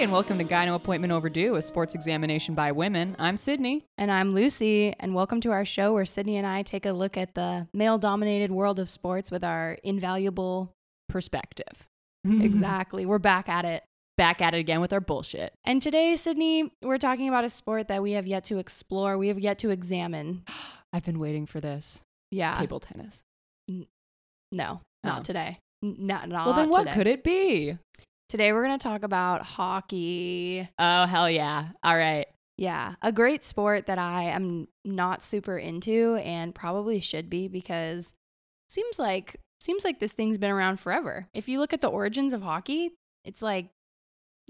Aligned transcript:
Hi, 0.00 0.04
and 0.04 0.12
welcome 0.14 0.38
to 0.38 0.44
Gyno 0.44 0.76
Appointment 0.76 1.12
Overdue, 1.12 1.56
a 1.56 1.60
sports 1.60 1.94
examination 1.94 2.54
by 2.54 2.72
women. 2.72 3.14
I'm 3.18 3.36
Sydney. 3.36 3.84
And 3.98 4.10
I'm 4.10 4.32
Lucy, 4.32 4.94
and 4.98 5.14
welcome 5.14 5.42
to 5.42 5.50
our 5.50 5.66
show 5.66 5.92
where 5.92 6.06
Sydney 6.06 6.38
and 6.38 6.46
I 6.46 6.62
take 6.62 6.86
a 6.86 6.92
look 6.92 7.18
at 7.18 7.34
the 7.34 7.68
male 7.74 7.98
dominated 7.98 8.50
world 8.50 8.78
of 8.78 8.88
sports 8.88 9.30
with 9.30 9.44
our 9.44 9.76
invaluable. 9.84 10.72
Perspective. 11.10 11.86
exactly. 12.24 13.04
We're 13.04 13.18
back 13.18 13.50
at 13.50 13.66
it. 13.66 13.82
Back 14.16 14.40
at 14.40 14.54
it 14.54 14.60
again 14.60 14.80
with 14.80 14.94
our 14.94 15.02
bullshit. 15.02 15.52
And 15.66 15.82
today, 15.82 16.16
Sydney, 16.16 16.72
we're 16.80 16.96
talking 16.96 17.28
about 17.28 17.44
a 17.44 17.50
sport 17.50 17.88
that 17.88 18.02
we 18.02 18.12
have 18.12 18.26
yet 18.26 18.44
to 18.44 18.56
explore, 18.56 19.18
we 19.18 19.28
have 19.28 19.38
yet 19.38 19.58
to 19.58 19.68
examine. 19.68 20.44
I've 20.94 21.04
been 21.04 21.18
waiting 21.18 21.44
for 21.44 21.60
this. 21.60 22.00
Yeah. 22.30 22.54
Table 22.54 22.80
tennis. 22.80 23.20
No, 24.50 24.80
not 25.04 25.20
Oh. 25.20 25.22
today. 25.24 25.58
N- 25.84 25.96
Not, 25.98 26.30
not 26.30 26.46
well, 26.46 26.56
then 26.56 26.70
what 26.70 26.84
today. 26.84 26.94
could 26.94 27.06
it 27.06 27.22
be? 27.22 27.76
Today, 28.30 28.52
we're 28.52 28.64
going 28.64 28.78
to 28.78 28.82
talk 28.82 29.02
about 29.02 29.42
hockey. 29.42 30.68
Oh, 30.78 31.04
hell 31.04 31.28
yeah. 31.28 31.70
All 31.82 31.96
right. 31.96 32.28
Yeah, 32.56 32.94
a 33.02 33.10
great 33.10 33.42
sport 33.42 33.88
that 33.88 33.98
I 33.98 34.26
am 34.26 34.68
not 34.84 35.20
super 35.20 35.58
into 35.58 36.14
and 36.22 36.54
probably 36.54 37.00
should 37.00 37.28
be 37.28 37.48
because 37.48 38.14
seems 38.68 39.00
like 39.00 39.34
seems 39.58 39.84
like 39.84 39.98
this 39.98 40.12
thing's 40.12 40.38
been 40.38 40.52
around 40.52 40.78
forever. 40.78 41.24
If 41.34 41.48
you 41.48 41.58
look 41.58 41.72
at 41.72 41.80
the 41.80 41.88
origins 41.88 42.32
of 42.32 42.40
hockey, 42.40 42.92
it's 43.24 43.42
like 43.42 43.70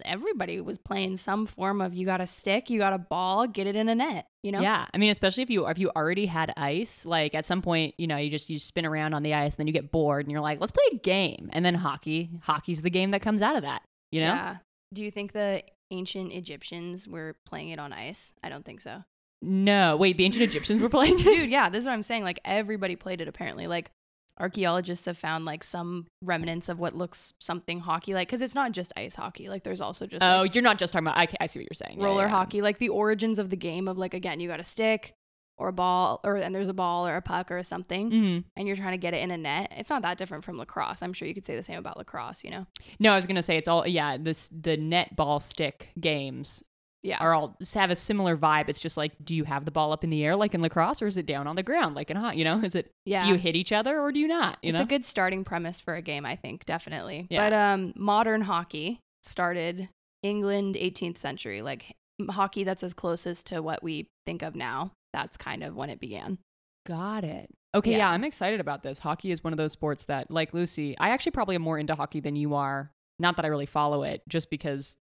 everybody 0.05 0.61
was 0.61 0.79
playing 0.79 1.17
some 1.17 1.47
form 1.47 1.81
of 1.81 1.95
you 1.95 2.07
got 2.07 2.21
a 2.21 2.27
stick, 2.27 2.71
you 2.71 2.79
got 2.79 2.93
a 2.93 2.99
ball, 2.99 3.47
get 3.47 3.67
it 3.67 3.77
in 3.77 3.89
a 3.89 3.95
net, 3.95 4.27
you 4.43 4.53
know? 4.53 4.61
Yeah. 4.61 4.87
I 4.93 4.99
mean, 4.99 5.11
especially 5.11 5.43
if 5.43 5.51
you 5.51 5.67
if 5.67 5.79
you 5.79 5.91
already 5.95 6.27
had 6.27 6.53
ice, 6.57 7.05
like 7.05 7.35
at 7.35 7.45
some 7.45 7.63
point, 7.63 7.95
you 7.99 8.07
know, 8.07 8.17
you 8.17 8.31
just 8.31 8.51
you 8.51 8.59
spin 8.59 8.87
around 8.87 9.15
on 9.15 9.23
the 9.23 9.35
ice 9.35 9.53
and 9.53 9.59
then 9.59 9.67
you 9.67 9.73
get 9.73 9.91
bored 9.91 10.25
and 10.25 10.33
you're 10.33 10.41
like, 10.41 10.61
let's 10.61 10.73
play 10.73 10.85
a 10.93 10.97
game. 10.97 11.51
And 11.53 11.65
then 11.65 11.75
hockey, 11.75 12.31
hockey's 12.43 12.83
the 12.83 12.91
game 12.91 13.11
that 13.13 13.23
comes 13.23 13.43
out 13.43 13.57
of 13.57 13.63
that. 13.63 13.83
You 14.13 14.21
know? 14.21 14.27
Yeah. 14.27 14.57
Do 14.93 15.05
you 15.05 15.11
think 15.11 15.33
the 15.33 15.63
ancient 15.91 16.33
Egyptians 16.33 17.07
were 17.09 17.37
playing 17.47 17.71
it 17.71 17.79
on 17.79 17.93
ice? 17.93 18.33
I 18.43 18.49
don't 18.49 18.65
think 18.65 18.81
so. 18.81 19.05
No. 19.43 19.97
Wait, 19.97 20.17
the 20.17 20.25
ancient 20.25 20.45
Egyptians 20.45 20.83
were 20.83 20.89
playing 20.89 21.19
it? 21.19 21.25
Dude, 21.25 21.51
yeah, 21.51 21.69
this 21.69 21.81
is 21.81 21.87
what 21.87 21.93
I'm 21.93 22.03
saying. 22.03 22.25
Like 22.25 22.41
everybody 22.45 22.97
played 22.97 23.21
it 23.21 23.29
apparently. 23.29 23.67
Like 23.67 23.91
archaeologists 24.41 25.07
have 25.07 25.19
found 25.19 25.45
like 25.45 25.63
some 25.63 26.07
remnants 26.23 26.69
of 26.69 26.79
what 26.79 26.95
looks 26.97 27.33
something 27.39 27.81
hockey 27.81 28.15
like 28.15 28.29
because 28.29 28.43
it's 28.43 28.55
not 28.55 28.73
just 28.73 28.93
ice 28.97 29.15
hockey. 29.15 29.49
Like 29.49 29.63
there's 29.65 29.81
also 29.81 30.07
just 30.07 30.25
Oh, 30.25 30.43
like, 30.43 30.55
you're 30.55 30.63
not 30.63 30.79
just 30.79 30.93
talking 30.93 31.07
about 31.07 31.19
I, 31.19 31.29
I 31.41 31.47
see 31.47 31.61
what 31.61 31.67
you're 31.71 31.87
saying. 31.87 32.01
Roller 32.01 32.25
yeah. 32.25 32.29
hockey, 32.29 32.63
like 32.63 32.79
the 32.79 32.89
origins 32.89 33.39
of 33.39 33.51
the 33.51 33.57
game 33.57 33.87
of 33.89 33.99
like 33.99 34.15
again, 34.15 34.41
you 34.41 34.49
got 34.49 34.61
a 34.61 34.65
stick 34.65 35.13
or 35.59 35.69
a 35.69 35.73
ball 35.75 36.21
or 36.25 36.37
and 36.37 36.55
there's 36.55 36.69
a 36.69 36.73
ball 36.73 37.07
or 37.07 37.17
a 37.17 37.23
puck 37.23 37.51
or 37.51 37.63
something 37.63 38.11
Mhm. 38.11 38.45
and 38.57 38.67
you're 38.67 38.77
trying 38.77 38.93
to 38.93 38.99
get 38.99 39.13
it 39.13 39.19
in 39.23 39.31
a 39.31 39.37
net. 39.37 39.71
It's 39.77 39.91
not 39.91 40.01
that 40.03 40.17
different 40.17 40.43
from 40.43 40.57
lacrosse. 40.57 41.03
I'm 41.03 41.13
sure 41.13 41.29
you 41.29 41.35
could 41.35 41.45
say 41.45 41.55
the 41.55 41.63
same 41.63 41.79
about 41.79 41.99
lacrosse, 41.99 42.43
you 42.43 42.51
know. 42.51 42.67
No, 42.99 43.13
I 43.13 43.17
was 43.17 43.27
gonna 43.27 43.43
say 43.43 43.59
it's 43.59 43.69
all 43.69 43.87
yeah. 43.87 44.17
This 44.17 44.49
the 44.49 44.79
net 44.79 45.17
ball 45.17 45.39
stick 45.39 45.91
games 46.01 46.63
Yeah. 47.03 47.17
are 47.19 47.33
all 47.35 47.57
have 47.75 47.91
a 47.91 47.97
similar 47.97 48.37
vibe. 48.37 48.69
It's 48.69 48.81
just 48.81 48.97
like, 48.97 49.13
do 49.25 49.35
you 49.35 49.45
have 49.45 49.65
the 49.65 49.71
ball 49.71 49.93
up 49.93 50.05
in 50.05 50.11
the 50.11 50.23
air 50.25 50.37
like 50.37 50.55
in 50.55 50.61
lacrosse, 50.61 51.01
or 51.01 51.07
is 51.07 51.17
it 51.17 51.27
down 51.27 51.47
on 51.47 51.57
the 51.57 51.63
ground 51.63 51.95
like 51.95 52.11
in 52.11 52.17
hot? 52.17 52.37
You 52.37 52.45
know, 52.45 52.61
is 52.65 52.75
it? 52.75 52.91
yeah. 53.05 53.21
Do 53.21 53.29
you 53.29 53.35
hit 53.37 53.57
each 53.57 53.73
other 53.73 53.99
or 54.01 54.13
do 54.13 54.21
you 54.21 54.29
not? 54.29 54.59
You 54.63 54.71
it's 54.71 54.79
know, 54.79 54.85
a 54.85 54.89
good 54.89 55.05
starting 55.05 55.45
premise 55.45 55.81
for 55.81 55.95
a 55.95 56.03
game, 56.03 56.27
I 56.27 56.37
think, 56.37 56.67
definitely. 56.67 57.27
Yeah. 57.31 57.49
But 57.49 57.53
um, 57.57 57.93
modern 57.97 58.43
hockey 58.43 59.01
started 59.23 59.89
England 60.23 60.75
18th 60.75 61.17
century, 61.19 61.63
like 61.63 61.95
hockey 62.31 62.65
that's 62.65 62.83
as 62.83 62.93
closest 62.93 63.47
to 63.47 63.63
what 63.63 63.83
we 63.83 64.07
think 64.27 64.43
of 64.43 64.55
now. 64.55 64.93
That's 65.13 65.37
kind 65.37 65.63
of 65.65 65.75
when 65.75 65.91
it 65.91 66.01
began. 66.01 66.39
got 66.87 67.25
it. 67.25 67.49
Okay, 67.75 67.93
yeah. 67.93 67.99
Yeah. 67.99 68.11
I'm 68.11 68.25
excited 68.25 68.61
about 68.61 68.83
this. 68.83 68.99
Hockey 68.99 69.31
is 69.31 69.43
one 69.45 69.53
of 69.53 69.57
those 69.57 69.73
sports 69.73 70.07
that, 70.07 70.31
like 70.31 70.53
Lucy, 70.53 70.97
I 70.99 71.11
actually 71.11 71.33
probably 71.33 71.55
am 71.55 71.63
more 71.63 71.79
into 71.79 71.95
hockey 71.95 72.21
than 72.21 72.37
you 72.37 72.55
are. 72.55 72.91
Not 73.19 73.37
that 73.37 73.45
I 73.45 73.49
really 73.49 73.67
follow 73.67 74.03
it, 74.03 74.23
just 74.29 74.51
because 74.51 74.97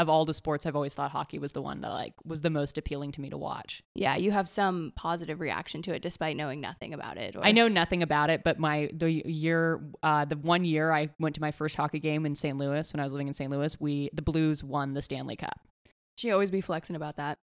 of 0.00 0.08
all 0.08 0.24
the 0.24 0.32
sports, 0.32 0.64
I've 0.64 0.74
always 0.74 0.94
thought 0.94 1.10
hockey 1.10 1.38
was 1.38 1.52
the 1.52 1.60
one 1.60 1.82
that 1.82 1.90
like 1.90 2.14
was 2.24 2.40
the 2.40 2.48
most 2.48 2.78
appealing 2.78 3.12
to 3.12 3.20
me 3.20 3.28
to 3.28 3.36
watch. 3.36 3.82
Yeah, 3.94 4.16
you 4.16 4.30
have 4.30 4.48
some 4.48 4.94
positive 4.96 5.40
reaction 5.40 5.82
to 5.82 5.92
it 5.92 6.00
despite 6.00 6.36
knowing 6.36 6.58
nothing 6.58 6.94
about 6.94 7.18
it. 7.18 7.36
Or, 7.36 7.44
I 7.44 7.52
know 7.52 7.68
nothing 7.68 8.02
about 8.02 8.30
it, 8.30 8.42
but 8.42 8.58
my 8.58 8.88
the 8.94 9.10
year, 9.10 9.82
uh, 10.02 10.24
the 10.24 10.36
one 10.36 10.64
year 10.64 10.90
I 10.90 11.10
went 11.18 11.34
to 11.34 11.42
my 11.42 11.50
first 11.50 11.76
hockey 11.76 12.00
game 12.00 12.24
in 12.24 12.34
St. 12.34 12.56
Louis 12.56 12.90
when 12.92 13.00
I 13.00 13.04
was 13.04 13.12
living 13.12 13.28
in 13.28 13.34
St. 13.34 13.50
Louis, 13.50 13.78
we 13.78 14.08
the 14.14 14.22
Blues 14.22 14.64
won 14.64 14.94
the 14.94 15.02
Stanley 15.02 15.36
Cup. 15.36 15.60
she 16.16 16.30
always 16.30 16.50
be 16.50 16.62
flexing 16.62 16.96
about 16.96 17.16
that. 17.16 17.38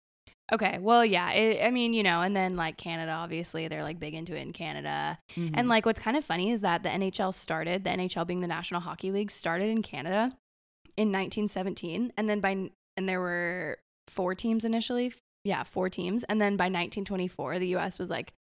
Okay, 0.51 0.79
well, 0.79 1.05
yeah, 1.05 1.31
it, 1.31 1.63
I 1.63 1.71
mean, 1.71 1.93
you 1.93 2.03
know, 2.03 2.21
and 2.21 2.35
then 2.35 2.55
like 2.55 2.77
Canada, 2.77 3.11
obviously, 3.11 3.67
they're 3.67 3.83
like 3.83 3.99
big 3.99 4.15
into 4.15 4.35
it 4.35 4.41
in 4.41 4.53
Canada. 4.53 5.19
Mm-hmm. 5.35 5.53
And 5.55 5.69
like 5.69 5.85
what's 5.85 5.99
kind 5.99 6.17
of 6.17 6.25
funny 6.25 6.51
is 6.51 6.61
that 6.61 6.83
the 6.83 6.89
NHL 6.89 7.33
started, 7.33 7.83
the 7.83 7.91
NHL 7.91 8.25
being 8.25 8.39
the 8.41 8.47
National 8.47 8.81
Hockey 8.81 9.11
League 9.11 9.29
started 9.29 9.69
in 9.69 9.83
Canada 9.83 10.35
in 10.97 11.09
1917 11.09 12.11
and 12.17 12.29
then 12.29 12.39
by 12.39 12.69
and 12.97 13.07
there 13.07 13.21
were 13.21 13.77
four 14.07 14.35
teams 14.35 14.65
initially. 14.65 15.13
Yeah, 15.43 15.63
four 15.63 15.89
teams. 15.89 16.23
And 16.25 16.41
then 16.41 16.57
by 16.57 16.65
1924 16.65 17.59
the 17.59 17.75
US 17.77 17.99
was 17.99 18.09
like 18.09 18.33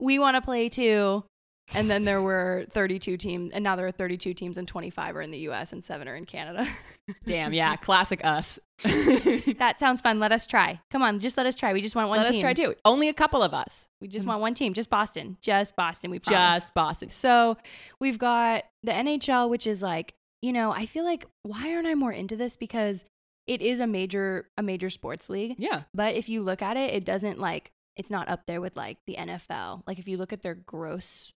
we 0.00 0.18
want 0.18 0.36
to 0.36 0.40
play 0.40 0.68
too. 0.68 1.24
And 1.72 1.90
then 1.90 2.04
there 2.04 2.22
were 2.22 2.66
32 2.70 3.16
teams 3.16 3.52
and 3.52 3.64
now 3.64 3.76
there 3.76 3.86
are 3.86 3.92
32 3.92 4.32
teams 4.34 4.56
and 4.56 4.68
25 4.68 5.16
are 5.16 5.20
in 5.20 5.30
the 5.32 5.38
US 5.50 5.72
and 5.72 5.84
7 5.84 6.06
are 6.08 6.14
in 6.14 6.24
Canada. 6.24 6.68
damn, 7.26 7.52
yeah, 7.52 7.76
classic 7.76 8.24
us. 8.24 8.58
that 8.82 9.76
sounds 9.78 10.00
fun. 10.00 10.20
Let 10.20 10.32
us 10.32 10.46
try. 10.46 10.80
Come 10.90 11.02
on, 11.02 11.20
just 11.20 11.36
let 11.36 11.46
us 11.46 11.54
try. 11.54 11.72
We 11.72 11.80
just 11.80 11.96
want 11.96 12.08
one 12.08 12.18
Let 12.18 12.28
team. 12.28 12.36
us 12.36 12.40
try 12.40 12.54
too. 12.54 12.74
Only 12.84 13.08
a 13.08 13.14
couple 13.14 13.42
of 13.42 13.54
us. 13.54 13.88
We 14.00 14.08
just 14.08 14.26
want 14.26 14.40
one 14.40 14.54
team, 14.54 14.74
just 14.74 14.90
Boston. 14.90 15.36
Just 15.40 15.76
Boston, 15.76 16.10
we 16.10 16.18
promise. 16.18 16.62
Just 16.62 16.74
Boston. 16.74 17.10
So 17.10 17.56
we've 18.00 18.18
got 18.18 18.64
the 18.82 18.92
NHL, 18.92 19.48
which 19.48 19.66
is 19.66 19.82
like, 19.82 20.14
you 20.44 20.52
know, 20.52 20.72
I 20.72 20.84
feel 20.84 21.04
like 21.04 21.24
why 21.42 21.72
aren't 21.72 21.86
I 21.86 21.94
more 21.94 22.12
into 22.12 22.36
this? 22.36 22.54
Because 22.54 23.06
it 23.46 23.62
is 23.62 23.80
a 23.80 23.86
major 23.86 24.50
a 24.58 24.62
major 24.62 24.90
sports 24.90 25.30
league. 25.30 25.54
Yeah. 25.56 25.84
But 25.94 26.16
if 26.16 26.28
you 26.28 26.42
look 26.42 26.60
at 26.60 26.76
it, 26.76 26.92
it 26.92 27.06
doesn't 27.06 27.38
like 27.38 27.72
it's 27.96 28.10
not 28.10 28.28
up 28.28 28.42
there 28.46 28.60
with 28.60 28.76
like 28.76 28.98
the 29.06 29.16
NFL. 29.18 29.84
Like 29.86 29.98
if 29.98 30.06
you 30.06 30.18
look 30.18 30.34
at 30.34 30.42
their 30.42 30.54
gross, 30.54 31.32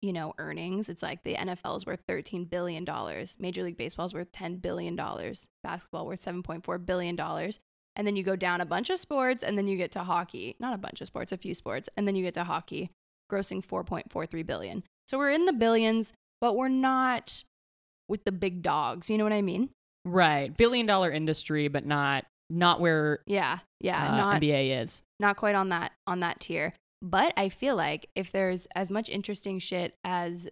you 0.00 0.12
know, 0.12 0.34
earnings, 0.38 0.88
it's 0.88 1.02
like 1.02 1.24
the 1.24 1.34
NFL 1.34 1.76
is 1.76 1.86
worth 1.86 2.02
thirteen 2.06 2.44
billion 2.44 2.84
dollars. 2.84 3.36
Major 3.40 3.64
League 3.64 3.76
Baseball 3.76 4.06
is 4.06 4.14
worth 4.14 4.30
ten 4.30 4.58
billion 4.58 4.94
dollars. 4.94 5.48
Basketball 5.64 6.06
worth 6.06 6.20
seven 6.20 6.44
point 6.44 6.64
four 6.64 6.78
billion 6.78 7.16
dollars. 7.16 7.58
And 7.96 8.06
then 8.06 8.14
you 8.14 8.22
go 8.22 8.36
down 8.36 8.60
a 8.60 8.64
bunch 8.64 8.90
of 8.90 8.98
sports, 8.98 9.42
and 9.42 9.58
then 9.58 9.66
you 9.66 9.76
get 9.76 9.90
to 9.92 10.04
hockey. 10.04 10.54
Not 10.60 10.72
a 10.72 10.78
bunch 10.78 11.00
of 11.00 11.08
sports, 11.08 11.32
a 11.32 11.36
few 11.36 11.54
sports, 11.54 11.88
and 11.96 12.06
then 12.06 12.14
you 12.14 12.22
get 12.22 12.34
to 12.34 12.44
hockey, 12.44 12.92
grossing 13.30 13.62
four 13.62 13.82
point 13.82 14.12
four 14.12 14.24
three 14.24 14.44
billion. 14.44 14.84
So 15.08 15.18
we're 15.18 15.32
in 15.32 15.46
the 15.46 15.52
billions, 15.52 16.12
but 16.40 16.56
we're 16.56 16.68
not 16.68 17.42
with 18.12 18.22
the 18.24 18.30
big 18.30 18.62
dogs. 18.62 19.08
You 19.10 19.16
know 19.18 19.24
what 19.24 19.32
I 19.32 19.42
mean? 19.42 19.70
Right. 20.04 20.56
Billion 20.56 20.86
dollar 20.86 21.10
industry, 21.10 21.66
but 21.68 21.84
not 21.86 22.24
not 22.50 22.80
where 22.80 23.20
Yeah, 23.26 23.58
yeah, 23.80 24.12
uh, 24.12 24.16
not 24.16 24.40
NBA 24.42 24.82
is. 24.82 25.02
not 25.18 25.36
quite 25.36 25.54
on 25.54 25.70
that 25.70 25.92
on 26.06 26.20
that 26.20 26.38
tier. 26.40 26.74
But 27.00 27.32
I 27.36 27.48
feel 27.48 27.74
like 27.74 28.08
if 28.14 28.30
there's 28.30 28.68
as 28.76 28.90
much 28.90 29.08
interesting 29.08 29.58
shit 29.58 29.94
as 30.04 30.48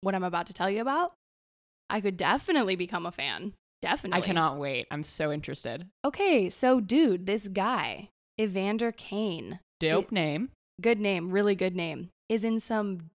what 0.00 0.14
I'm 0.14 0.24
about 0.24 0.46
to 0.46 0.54
tell 0.54 0.70
you 0.70 0.80
about, 0.80 1.12
I 1.90 2.00
could 2.00 2.16
definitely 2.16 2.76
become 2.76 3.04
a 3.04 3.12
fan. 3.12 3.52
Definitely. 3.82 4.22
I 4.22 4.26
cannot 4.26 4.56
wait. 4.58 4.86
I'm 4.90 5.02
so 5.02 5.32
interested. 5.32 5.86
Okay, 6.04 6.48
so 6.48 6.80
dude, 6.80 7.26
this 7.26 7.48
guy, 7.48 8.08
Evander 8.40 8.92
Kane, 8.92 9.58
Dope 9.80 10.06
It- 10.06 10.12
name. 10.12 10.50
good 10.80 10.98
name, 11.00 11.30
really 11.30 11.54
good 11.54 11.74
name, 11.76 12.08
is 12.28 12.44
in 12.44 12.58
some 12.60 13.10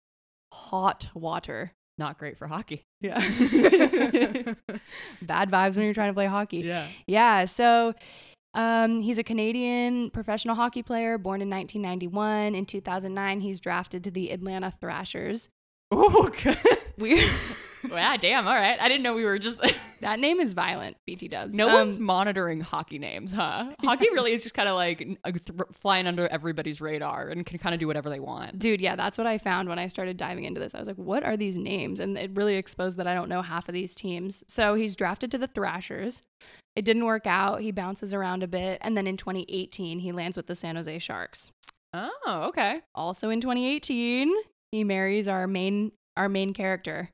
hot 0.51 1.09
water. 1.13 1.71
Not 1.99 2.17
great 2.17 2.37
for 2.37 2.47
hockey. 2.47 2.85
Yeah. 3.01 3.19
Bad 5.21 5.49
vibes 5.49 5.77
when 5.77 5.85
you're 5.85 5.93
trying 5.93 6.09
to 6.09 6.13
play 6.13 6.25
hockey. 6.25 6.57
Yeah. 6.57 6.85
Yeah, 7.07 7.45
so 7.45 7.93
um, 8.53 8.99
he's 9.01 9.17
a 9.17 9.23
Canadian 9.23 10.09
professional 10.09 10.55
hockey 10.55 10.83
player 10.83 11.17
born 11.17 11.41
in 11.41 11.49
1991. 11.49 12.55
In 12.55 12.65
2009, 12.65 13.39
he's 13.39 13.61
drafted 13.61 14.03
to 14.03 14.11
the 14.11 14.31
Atlanta 14.31 14.69
Thrashers. 14.81 15.47
Oh, 15.91 16.29
good. 16.43 16.57
Weird. 16.97 17.29
Wow, 17.91 18.15
damn. 18.17 18.47
All 18.47 18.55
right. 18.55 18.79
I 18.79 18.87
didn't 18.87 19.03
know 19.03 19.13
we 19.13 19.25
were 19.25 19.39
just. 19.39 19.61
that 20.01 20.19
name 20.19 20.39
is 20.39 20.53
violent, 20.53 20.97
BT 21.05 21.27
dubs. 21.27 21.55
no 21.55 21.67
Um, 21.67 21.73
one's 21.73 21.99
monitoring 21.99 22.61
hockey 22.61 22.99
names, 22.99 23.31
huh? 23.31 23.71
Hockey 23.81 24.09
really 24.11 24.31
is 24.33 24.43
just 24.43 24.55
kind 24.55 24.67
of 24.69 24.75
like 24.75 24.97
th- 24.99 25.17
flying 25.73 26.07
under 26.07 26.27
everybody's 26.27 26.81
radar 26.81 27.29
and 27.29 27.45
can 27.45 27.59
kind 27.59 27.73
of 27.73 27.79
do 27.79 27.87
whatever 27.87 28.09
they 28.09 28.19
want. 28.19 28.59
Dude, 28.59 28.81
yeah, 28.81 28.95
that's 28.95 29.17
what 29.17 29.27
I 29.27 29.37
found 29.37 29.69
when 29.69 29.79
I 29.79 29.87
started 29.87 30.17
diving 30.17 30.45
into 30.45 30.59
this. 30.59 30.73
I 30.75 30.79
was 30.79 30.87
like, 30.87 30.97
what 30.97 31.23
are 31.23 31.37
these 31.37 31.57
names? 31.57 31.99
And 31.99 32.17
it 32.17 32.31
really 32.33 32.55
exposed 32.55 32.97
that 32.97 33.07
I 33.07 33.13
don't 33.13 33.29
know 33.29 33.41
half 33.41 33.69
of 33.69 33.73
these 33.73 33.93
teams. 33.95 34.43
So 34.47 34.75
he's 34.75 34.95
drafted 34.95 35.31
to 35.31 35.37
the 35.37 35.47
Thrashers. 35.47 36.21
It 36.75 36.85
didn't 36.85 37.05
work 37.05 37.27
out. 37.27 37.61
He 37.61 37.71
bounces 37.71 38.13
around 38.13 38.43
a 38.43 38.47
bit. 38.47 38.77
And 38.81 38.95
then 38.95 39.05
in 39.07 39.17
2018, 39.17 39.99
he 39.99 40.11
lands 40.11 40.37
with 40.37 40.47
the 40.47 40.55
San 40.55 40.75
Jose 40.75 40.99
Sharks. 40.99 41.51
Oh, 41.93 42.45
okay. 42.49 42.81
Also 42.95 43.29
in 43.29 43.41
2018, 43.41 44.31
he 44.71 44.83
marries 44.83 45.27
our 45.27 45.47
main 45.47 45.91
our 46.17 46.29
main 46.29 46.53
character, 46.53 47.09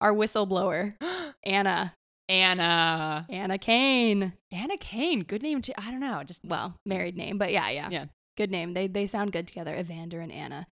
our 0.00 0.12
whistleblower, 0.12 0.94
Anna. 1.44 1.92
Anna. 2.28 3.26
Anna 3.30 3.58
Kane. 3.58 4.32
Anna 4.50 4.76
Kane. 4.78 5.20
Good 5.22 5.42
name 5.42 5.62
too. 5.62 5.72
I 5.78 5.90
don't 5.90 6.00
know. 6.00 6.22
Just 6.24 6.40
Well, 6.44 6.74
married 6.84 7.16
name, 7.16 7.38
but 7.38 7.52
yeah, 7.52 7.70
yeah. 7.70 7.88
Yeah. 7.90 8.04
Good 8.36 8.50
name. 8.50 8.74
They 8.74 8.86
they 8.88 9.06
sound 9.06 9.32
good 9.32 9.46
together, 9.46 9.74
Evander 9.76 10.20
and 10.20 10.32
Anna. 10.32 10.66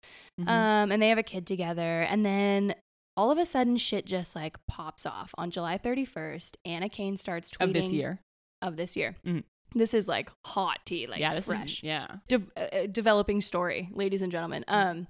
mhm. 0.40 0.48
Um, 0.48 0.92
and 0.92 1.02
they 1.02 1.08
have 1.08 1.18
a 1.18 1.22
kid 1.22 1.46
together. 1.46 2.02
And 2.02 2.24
then 2.24 2.74
all 3.16 3.30
of 3.30 3.38
a 3.38 3.44
sudden, 3.44 3.76
shit 3.76 4.06
just 4.06 4.34
like 4.36 4.56
pops 4.68 5.04
off 5.04 5.34
on 5.36 5.50
July 5.50 5.76
31st. 5.76 6.56
Anna 6.64 6.88
Kane 6.88 7.16
starts 7.16 7.50
tweeting 7.50 7.64
of 7.68 7.72
this 7.74 7.92
year. 7.92 8.20
of 8.62 8.76
this 8.76 8.96
year. 8.96 9.16
Mhm. 9.26 9.44
This 9.74 9.92
is 9.92 10.08
like 10.08 10.30
hot 10.46 10.78
tea, 10.86 11.06
like 11.06 11.20
yeah, 11.20 11.38
fresh 11.40 11.78
is 11.78 11.82
yeah. 11.82 12.16
de- 12.28 12.46
uh, 12.56 12.86
developing 12.90 13.40
story, 13.40 13.88
ladies 13.92 14.22
and 14.22 14.32
gentlemen. 14.32 14.64
Um, 14.68 15.06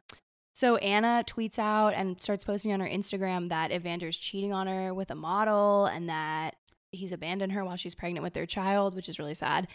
so 0.52 0.76
Anna 0.76 1.24
tweets 1.26 1.58
out 1.58 1.94
and 1.94 2.20
starts 2.20 2.44
posting 2.44 2.72
on 2.72 2.80
her 2.80 2.88
Instagram 2.88 3.48
that 3.48 3.70
Evander's 3.70 4.18
cheating 4.18 4.52
on 4.52 4.66
her 4.66 4.92
with 4.92 5.10
a 5.10 5.14
model, 5.14 5.86
and 5.86 6.08
that 6.08 6.56
he's 6.92 7.12
abandoned 7.12 7.52
her 7.52 7.64
while 7.64 7.76
she's 7.76 7.94
pregnant 7.94 8.22
with 8.22 8.34
their 8.34 8.46
child, 8.46 8.94
which 8.94 9.08
is 9.08 9.18
really 9.18 9.34
sad. 9.34 9.68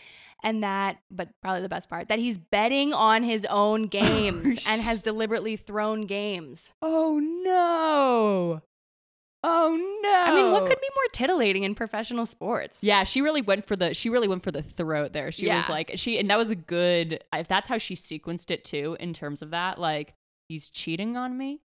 And 0.43 0.63
that, 0.63 0.97
but 1.09 1.29
probably 1.41 1.61
the 1.61 1.69
best 1.69 1.89
part, 1.89 2.09
that 2.09 2.19
he's 2.19 2.37
betting 2.37 2.93
on 2.93 3.23
his 3.23 3.45
own 3.49 3.83
oh, 3.85 3.87
games 3.87 4.65
and 4.67 4.81
has 4.81 5.01
deliberately 5.01 5.55
thrown 5.55 6.01
games. 6.01 6.73
Oh 6.81 7.19
no. 7.19 8.61
Oh 9.47 9.99
no. 10.01 10.09
I 10.09 10.33
mean, 10.33 10.51
what 10.51 10.65
could 10.65 10.81
be 10.81 10.89
more 10.95 11.07
titillating 11.11 11.63
in 11.63 11.75
professional 11.75 12.25
sports? 12.25 12.83
Yeah, 12.83 13.03
she 13.03 13.21
really 13.21 13.43
went 13.43 13.67
for 13.67 13.75
the 13.75 13.93
she 13.93 14.09
really 14.09 14.27
went 14.27 14.43
for 14.43 14.51
the 14.51 14.63
throat 14.63 15.13
there. 15.13 15.31
She 15.31 15.47
was 15.47 15.69
like 15.69 15.91
she 15.95 16.17
and 16.17 16.29
that 16.31 16.37
was 16.37 16.49
a 16.49 16.55
good 16.55 17.23
if 17.31 17.47
that's 17.47 17.67
how 17.67 17.77
she 17.77 17.95
sequenced 17.95 18.49
it 18.49 18.63
too 18.63 18.97
in 18.99 19.13
terms 19.13 19.43
of 19.43 19.51
that 19.51 19.79
like 19.79 20.15
he's 20.49 20.69
cheating 20.69 21.17
on 21.17 21.37
me. 21.37 21.61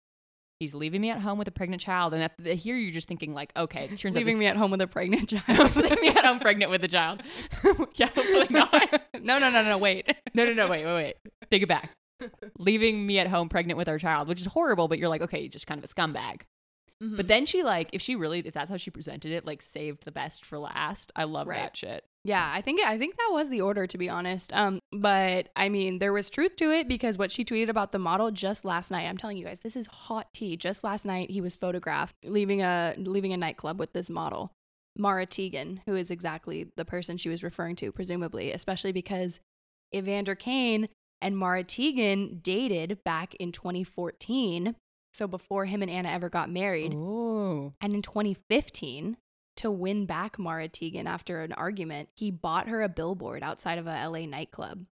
He's 0.58 0.74
leaving 0.74 1.00
me 1.00 1.08
at 1.10 1.20
home 1.20 1.38
with 1.38 1.48
a 1.48 1.52
pregnant 1.52 1.80
child 1.80 2.12
and 2.12 2.30
if, 2.44 2.60
here 2.60 2.76
you're 2.76 2.92
just 2.92 3.08
thinking 3.08 3.32
like 3.32 3.50
okay, 3.56 3.84
it 3.90 3.96
turns 3.96 4.14
Leaving 4.14 4.34
out 4.34 4.38
me 4.40 4.46
at 4.46 4.56
home 4.56 4.70
with 4.70 4.82
a 4.82 4.86
pregnant 4.86 5.28
child. 5.46 5.74
leaving 5.76 6.00
me 6.02 6.08
at 6.08 6.26
home 6.26 6.38
pregnant 6.38 6.70
with 6.70 6.84
a 6.84 6.88
child. 6.88 7.22
yeah, 7.94 8.08
hopefully 8.14 8.46
not. 8.50 8.70
no, 9.22 9.38
no, 9.38 9.50
no, 9.50 9.62
no, 9.64 9.78
wait. 9.78 10.14
No, 10.34 10.44
no, 10.44 10.52
no, 10.52 10.68
wait, 10.68 10.84
wait, 10.84 10.94
wait. 10.94 11.16
Take 11.50 11.62
it 11.62 11.68
back. 11.68 11.90
Leaving 12.58 13.06
me 13.06 13.18
at 13.18 13.28
home 13.28 13.48
pregnant 13.48 13.78
with 13.78 13.88
our 13.88 13.98
child, 13.98 14.28
which 14.28 14.40
is 14.40 14.46
horrible, 14.46 14.88
but 14.88 14.98
you're 14.98 15.08
like, 15.08 15.22
okay, 15.22 15.40
you 15.40 15.48
just 15.48 15.66
kind 15.66 15.82
of 15.82 15.90
a 15.90 15.94
scumbag. 15.94 16.42
Mm-hmm. 17.02 17.16
But 17.16 17.28
then 17.28 17.46
she 17.46 17.62
like, 17.62 17.88
if 17.94 18.02
she 18.02 18.14
really, 18.14 18.40
if 18.40 18.52
that's 18.52 18.70
how 18.70 18.76
she 18.76 18.90
presented 18.90 19.32
it, 19.32 19.46
like 19.46 19.62
saved 19.62 20.04
the 20.04 20.12
best 20.12 20.44
for 20.44 20.58
last. 20.58 21.10
I 21.16 21.24
love 21.24 21.46
Right. 21.46 21.60
that 21.60 21.76
shit. 21.76 22.04
Yeah, 22.22 22.50
I 22.52 22.60
think 22.60 22.80
I 22.84 22.98
think 22.98 23.16
that 23.16 23.30
was 23.30 23.48
the 23.48 23.62
order 23.62 23.86
to 23.86 23.98
be 23.98 24.08
honest. 24.08 24.52
Um, 24.52 24.80
but 24.92 25.48
I 25.56 25.68
mean, 25.68 25.98
there 25.98 26.12
was 26.12 26.28
truth 26.28 26.54
to 26.56 26.70
it 26.70 26.86
because 26.86 27.16
what 27.16 27.32
she 27.32 27.44
tweeted 27.44 27.68
about 27.70 27.92
the 27.92 27.98
model 27.98 28.30
just 28.30 28.64
last 28.64 28.90
night. 28.90 29.06
I'm 29.06 29.16
telling 29.16 29.38
you 29.38 29.44
guys, 29.44 29.60
this 29.60 29.76
is 29.76 29.86
hot 29.86 30.32
tea. 30.34 30.56
Just 30.56 30.84
last 30.84 31.04
night, 31.06 31.30
he 31.30 31.40
was 31.40 31.56
photographed 31.56 32.14
leaving 32.24 32.60
a 32.60 32.94
leaving 32.98 33.32
a 33.32 33.38
nightclub 33.38 33.78
with 33.78 33.94
this 33.94 34.10
model, 34.10 34.52
Mara 34.98 35.26
Teigen, 35.26 35.80
who 35.86 35.96
is 35.96 36.10
exactly 36.10 36.66
the 36.76 36.84
person 36.84 37.16
she 37.16 37.30
was 37.30 37.42
referring 37.42 37.76
to, 37.76 37.90
presumably, 37.90 38.52
especially 38.52 38.92
because 38.92 39.40
Evander 39.94 40.34
Kane 40.34 40.88
and 41.22 41.38
Mara 41.38 41.64
Teigen 41.64 42.42
dated 42.42 43.02
back 43.02 43.34
in 43.36 43.50
2014. 43.50 44.76
So 45.12 45.26
before 45.26 45.64
him 45.64 45.82
and 45.82 45.90
Anna 45.90 46.10
ever 46.10 46.28
got 46.28 46.50
married, 46.50 46.92
Ooh. 46.92 47.72
and 47.80 47.94
in 47.94 48.02
2015, 48.02 49.16
to 49.60 49.70
win 49.70 50.04
back 50.06 50.38
Mara 50.38 50.68
Teigen 50.68 51.06
after 51.06 51.40
an 51.42 51.52
argument, 51.52 52.08
he 52.14 52.30
bought 52.30 52.68
her 52.68 52.82
a 52.82 52.88
billboard 52.88 53.42
outside 53.42 53.78
of 53.78 53.86
a 53.86 54.08
LA 54.08 54.26
nightclub. 54.26 54.84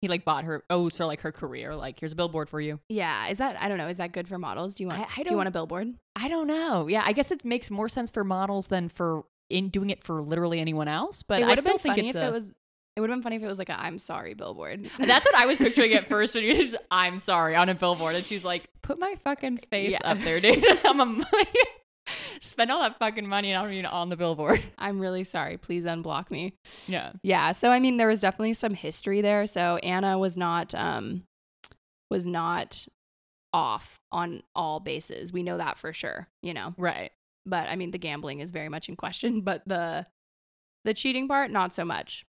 He 0.00 0.08
like 0.08 0.24
bought 0.24 0.42
her. 0.44 0.64
Oh, 0.68 0.88
so 0.88 1.06
like 1.06 1.20
her 1.20 1.30
career. 1.30 1.76
Like 1.76 2.00
here's 2.00 2.12
a 2.12 2.16
billboard 2.16 2.48
for 2.48 2.60
you. 2.60 2.80
Yeah, 2.88 3.28
is 3.28 3.38
that 3.38 3.56
I 3.60 3.68
don't 3.68 3.78
know, 3.78 3.86
is 3.88 3.98
that 3.98 4.10
good 4.12 4.26
for 4.26 4.36
models? 4.38 4.74
Do 4.74 4.82
you 4.82 4.88
want 4.88 5.00
I- 5.02 5.06
I 5.20 5.22
do 5.22 5.32
you 5.32 5.36
want 5.36 5.46
a 5.48 5.52
billboard? 5.52 5.94
I 6.16 6.28
don't 6.28 6.48
know. 6.48 6.88
Yeah, 6.88 7.02
I 7.04 7.12
guess 7.12 7.30
it 7.30 7.44
makes 7.44 7.70
more 7.70 7.88
sense 7.88 8.10
for 8.10 8.24
models 8.24 8.66
than 8.66 8.88
for 8.88 9.22
in 9.48 9.68
doing 9.68 9.90
it 9.90 10.02
for 10.02 10.20
literally 10.22 10.58
anyone 10.60 10.88
else. 10.88 11.22
But 11.22 11.42
it 11.42 11.46
I 11.46 11.54
still 11.54 11.64
been 11.74 11.78
think 11.78 11.96
funny 11.96 12.08
it's 12.08 12.16
if 12.16 12.22
a, 12.22 12.26
it 12.26 12.32
was 12.32 12.52
it 12.96 13.00
would 13.00 13.10
have 13.10 13.16
been 13.16 13.22
funny 13.22 13.36
if 13.36 13.42
it 13.42 13.46
was 13.46 13.58
like 13.58 13.68
a 13.70 13.78
I'm 13.80 13.98
sorry 13.98 14.34
billboard. 14.34 14.90
That's 14.98 15.24
what 15.24 15.34
I 15.36 15.46
was 15.46 15.56
picturing 15.58 15.92
at 15.94 16.06
first 16.08 16.34
when 16.34 16.44
you 16.44 16.56
just, 16.56 16.76
I'm 16.90 17.18
sorry, 17.20 17.54
on 17.56 17.68
a 17.68 17.74
billboard. 17.74 18.16
And 18.16 18.26
she's 18.26 18.44
like, 18.44 18.64
put 18.82 18.98
my 18.98 19.14
fucking 19.24 19.58
face 19.70 19.92
Yeah. 19.92 20.00
up 20.04 20.18
there, 20.20 20.40
dude. 20.40 20.62
I'm 20.84 21.00
a 21.00 21.06
spend 22.40 22.70
all 22.70 22.80
that 22.80 22.98
fucking 22.98 23.26
money 23.26 23.52
and 23.52 23.58
I 23.60 23.64
don't 23.64 23.72
even 23.72 23.86
on 23.86 24.08
the 24.08 24.16
billboard. 24.16 24.62
I'm 24.78 24.98
really 25.00 25.24
sorry. 25.24 25.56
Please 25.56 25.84
unblock 25.84 26.30
me. 26.30 26.54
Yeah. 26.86 27.12
Yeah, 27.22 27.52
so 27.52 27.70
I 27.70 27.78
mean 27.78 27.96
there 27.96 28.08
was 28.08 28.20
definitely 28.20 28.54
some 28.54 28.74
history 28.74 29.20
there. 29.20 29.46
So 29.46 29.76
Anna 29.76 30.18
was 30.18 30.36
not 30.36 30.74
um 30.74 31.22
was 32.10 32.26
not 32.26 32.86
off 33.52 34.00
on 34.10 34.42
all 34.54 34.80
bases. 34.80 35.32
We 35.32 35.42
know 35.42 35.58
that 35.58 35.78
for 35.78 35.92
sure, 35.92 36.28
you 36.42 36.54
know. 36.54 36.74
Right. 36.76 37.10
but 37.46 37.68
I 37.68 37.76
mean 37.76 37.90
the 37.90 37.98
gambling 37.98 38.40
is 38.40 38.50
very 38.50 38.68
much 38.68 38.88
in 38.88 38.96
question, 38.96 39.40
but 39.42 39.62
the 39.66 40.06
the 40.84 40.94
cheating 40.94 41.28
part 41.28 41.50
not 41.50 41.72
so 41.74 41.84
much. 41.84 42.24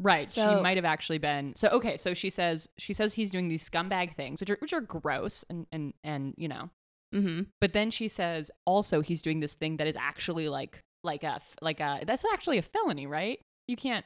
Right. 0.00 0.28
So- 0.28 0.56
she 0.56 0.62
might 0.62 0.76
have 0.76 0.84
actually 0.84 1.18
been. 1.18 1.54
So 1.56 1.68
okay, 1.70 1.96
so 1.96 2.14
she 2.14 2.30
says 2.30 2.68
she 2.78 2.92
says 2.92 3.14
he's 3.14 3.32
doing 3.32 3.48
these 3.48 3.68
scumbag 3.68 4.14
things, 4.14 4.38
which 4.40 4.50
are 4.50 4.58
which 4.60 4.72
are 4.72 4.80
gross 4.80 5.44
and 5.50 5.66
and 5.72 5.92
and 6.04 6.34
you 6.36 6.46
know. 6.48 6.70
Mm-hmm. 7.14 7.42
But 7.60 7.72
then 7.72 7.90
she 7.90 8.08
says 8.08 8.50
also 8.66 9.00
he's 9.00 9.22
doing 9.22 9.40
this 9.40 9.54
thing 9.54 9.78
that 9.78 9.86
is 9.86 9.96
actually 9.96 10.48
like 10.48 10.80
like 11.04 11.22
a 11.24 11.40
like 11.62 11.80
a 11.80 12.00
that's 12.06 12.24
actually 12.32 12.58
a 12.58 12.62
felony, 12.62 13.06
right? 13.06 13.40
You 13.66 13.76
can't. 13.76 14.04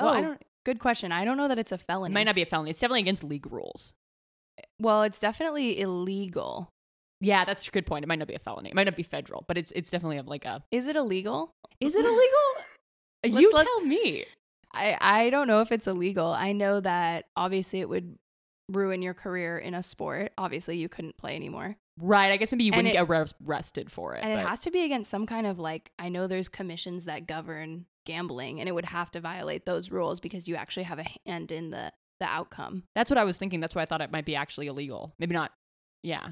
Well, 0.00 0.08
I 0.10 0.18
Oh, 0.18 0.22
don't. 0.22 0.42
Good 0.64 0.78
question. 0.78 1.10
I 1.12 1.24
don't 1.24 1.36
know 1.36 1.48
that 1.48 1.58
it's 1.58 1.72
a 1.72 1.78
felony. 1.78 2.12
It 2.12 2.14
might 2.14 2.24
not 2.24 2.34
be 2.34 2.42
a 2.42 2.46
felony. 2.46 2.70
It's 2.70 2.80
definitely 2.80 3.00
against 3.00 3.24
league 3.24 3.50
rules. 3.50 3.94
well, 4.78 5.02
it's 5.02 5.18
definitely 5.18 5.80
illegal. 5.80 6.68
Yeah, 7.20 7.44
that's 7.44 7.66
a 7.68 7.70
good 7.70 7.86
point. 7.86 8.04
It 8.04 8.08
might 8.08 8.18
not 8.18 8.28
be 8.28 8.34
a 8.34 8.38
felony. 8.38 8.68
It 8.70 8.74
might 8.74 8.84
not 8.84 8.96
be 8.96 9.02
federal, 9.02 9.44
but 9.48 9.56
it's 9.56 9.72
it's 9.72 9.90
definitely 9.90 10.20
like 10.20 10.44
a. 10.44 10.62
Is 10.70 10.86
it 10.86 10.96
illegal? 10.96 11.52
Is 11.80 11.94
it 11.94 12.04
illegal? 12.04 12.20
you 13.24 13.50
Let's- 13.50 13.54
let's- 13.54 13.68
tell 13.70 13.80
me. 13.80 14.24
I 14.74 14.96
I 15.00 15.30
don't 15.30 15.46
know 15.48 15.60
if 15.60 15.70
it's 15.72 15.86
illegal. 15.86 16.28
I 16.32 16.52
know 16.52 16.80
that 16.80 17.26
obviously 17.36 17.80
it 17.80 17.88
would 17.88 18.16
ruin 18.70 19.02
your 19.02 19.14
career 19.14 19.58
in 19.58 19.74
a 19.74 19.82
sport. 19.82 20.32
Obviously, 20.38 20.78
you 20.78 20.88
couldn't 20.88 21.16
play 21.16 21.36
anymore. 21.36 21.76
Right. 21.98 22.32
I 22.32 22.36
guess 22.38 22.50
maybe 22.50 22.64
you 22.64 22.72
And 22.72 22.78
wouldn't 22.78 22.94
it- 22.94 23.08
get 23.08 23.32
arrested 23.44 23.90
for 23.92 24.14
it. 24.14 24.24
And 24.24 24.32
it 24.32 24.46
has 24.46 24.60
to 24.60 24.70
be 24.70 24.82
against 24.84 25.10
some 25.10 25.26
kind 25.26 25.46
of 25.46 25.58
like 25.58 25.92
I 25.98 26.08
know 26.08 26.26
there's 26.26 26.48
commissions 26.48 27.04
that 27.04 27.26
govern 27.26 27.86
gambling 28.06 28.58
and 28.60 28.68
it 28.68 28.72
would 28.72 28.86
have 28.86 29.10
to 29.12 29.20
violate 29.20 29.64
those 29.66 29.90
rules 29.90 30.18
because 30.18 30.48
you 30.48 30.56
actually 30.56 30.82
have 30.84 30.98
a 30.98 31.04
hand 31.26 31.52
in 31.52 31.70
the 31.70 31.92
the 32.20 32.26
outcome. 32.26 32.84
That's 32.94 33.10
what 33.10 33.18
I 33.18 33.24
was 33.24 33.36
thinking. 33.36 33.60
That's 33.60 33.74
why 33.74 33.82
I 33.82 33.86
thought 33.86 34.00
it 34.00 34.12
might 34.12 34.24
be 34.24 34.36
actually 34.36 34.68
illegal. 34.68 35.14
Maybe 35.18 35.34
not. 35.34 35.52
Yeah. 36.02 36.28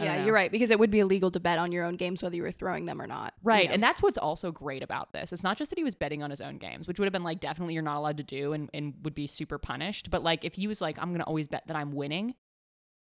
I 0.00 0.04
Yeah, 0.04 0.24
you're 0.24 0.34
right 0.34 0.50
because 0.52 0.70
it 0.70 0.78
would 0.78 0.90
be 0.90 1.00
illegal 1.00 1.30
to 1.32 1.40
bet 1.40 1.58
on 1.58 1.72
your 1.72 1.84
own 1.84 1.96
games 1.96 2.22
whether 2.22 2.36
you 2.36 2.42
were 2.42 2.52
throwing 2.52 2.84
them 2.84 3.00
or 3.02 3.06
not. 3.06 3.34
you 3.36 3.40
Right. 3.48 3.68
know? 3.68 3.74
And 3.74 3.82
that's 3.82 4.00
what's 4.02 4.18
also 4.18 4.52
great 4.52 4.82
about 4.82 5.12
this. 5.12 5.32
It's 5.32 5.42
not 5.42 5.56
just 5.56 5.70
that 5.70 5.78
he 5.78 5.84
was 5.84 5.94
betting 5.96 6.22
on 6.22 6.30
his 6.30 6.40
own 6.40 6.58
games, 6.58 6.86
which 6.86 6.98
would 7.00 7.06
have 7.06 7.12
been 7.12 7.24
like 7.24 7.40
definitely 7.40 7.74
you're 7.74 7.82
not 7.82 7.96
allowed 7.96 8.16
to 8.18 8.22
do 8.22 8.52
and, 8.52 8.68
and 8.74 8.94
would 9.02 9.14
be 9.14 9.26
super 9.26 9.58
punished. 9.58 10.10
But 10.10 10.22
like 10.22 10.44
if 10.44 10.54
he 10.54 10.66
was 10.68 10.80
like, 10.80 10.98
I'm 11.00 11.08
going 11.08 11.20
to 11.20 11.24
always 11.26 11.48
bet 11.48 11.64
that 11.66 11.76
I'm 11.76 11.92
winning 11.92 12.34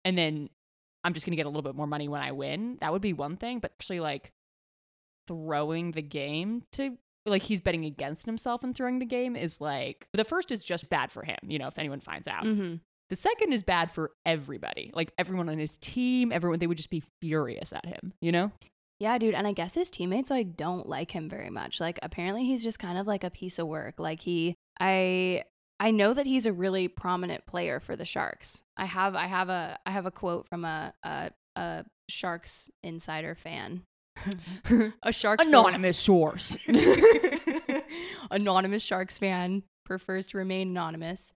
and 0.03 0.17
then 0.17 0.49
I'm 1.03 1.13
just 1.13 1.25
going 1.25 1.31
to 1.33 1.37
get 1.37 1.45
a 1.45 1.49
little 1.49 1.61
bit 1.63 1.75
more 1.75 1.87
money 1.87 2.07
when 2.07 2.21
I 2.21 2.31
win, 2.31 2.77
that 2.81 2.91
would 2.91 3.01
be 3.01 3.13
one 3.13 3.37
thing. 3.37 3.59
But 3.59 3.71
actually, 3.79 3.99
like 3.99 4.31
throwing 5.27 5.91
the 5.91 6.01
game 6.01 6.63
to 6.73 6.97
like 7.25 7.43
he's 7.43 7.61
betting 7.61 7.85
against 7.85 8.25
himself 8.25 8.63
and 8.63 8.75
throwing 8.75 8.99
the 8.99 9.05
game 9.05 9.35
is 9.35 9.61
like 9.61 10.07
the 10.13 10.25
first 10.25 10.51
is 10.51 10.63
just 10.63 10.89
bad 10.89 11.11
for 11.11 11.23
him, 11.23 11.37
you 11.47 11.57
know, 11.57 11.67
if 11.67 11.79
anyone 11.79 12.01
finds 12.01 12.27
out. 12.27 12.43
Mhm. 12.43 12.81
The 13.09 13.15
second 13.15 13.53
is 13.53 13.63
bad 13.63 13.91
for 13.91 14.11
everybody. 14.25 14.91
Like 14.93 15.13
everyone 15.17 15.47
on 15.47 15.57
his 15.57 15.77
team, 15.77 16.31
everyone 16.31 16.59
they 16.59 16.67
would 16.67 16.77
just 16.77 16.89
be 16.89 17.03
furious 17.21 17.71
at 17.71 17.85
him, 17.85 18.13
you 18.21 18.31
know? 18.31 18.51
Yeah, 18.99 19.17
dude, 19.17 19.35
and 19.35 19.47
I 19.47 19.51
guess 19.53 19.75
his 19.75 19.89
teammates 19.89 20.29
like 20.29 20.57
don't 20.57 20.87
like 20.89 21.11
him 21.11 21.29
very 21.29 21.49
much. 21.49 21.79
Like 21.79 21.99
apparently 22.03 22.43
he's 22.45 22.63
just 22.63 22.79
kind 22.79 22.97
of 22.97 23.07
like 23.07 23.23
a 23.23 23.29
piece 23.29 23.59
of 23.59 23.67
work. 23.67 23.99
Like 23.99 24.21
he 24.21 24.55
I 24.79 25.43
I 25.83 25.91
know 25.91 26.13
that 26.13 26.25
he's 26.25 26.45
a 26.45 26.53
really 26.53 26.87
prominent 26.87 27.45
player 27.45 27.81
for 27.81 27.97
the 27.97 28.05
Sharks. 28.05 28.63
I 28.77 28.85
have 28.85 29.15
I 29.15 29.27
have 29.27 29.49
a 29.49 29.77
I 29.85 29.91
have 29.91 30.05
a 30.05 30.11
quote 30.11 30.47
from 30.47 30.63
a 30.63 30.93
a, 31.03 31.31
a 31.57 31.83
Sharks 32.07 32.69
insider 32.81 33.35
fan. 33.35 33.83
a 35.03 35.11
Sharks 35.11 35.45
Anonymous 35.45 35.99
source. 35.99 36.57
anonymous 38.31 38.81
Sharks 38.81 39.17
fan 39.17 39.63
prefers 39.83 40.25
to 40.27 40.37
remain 40.37 40.69
anonymous. 40.69 41.33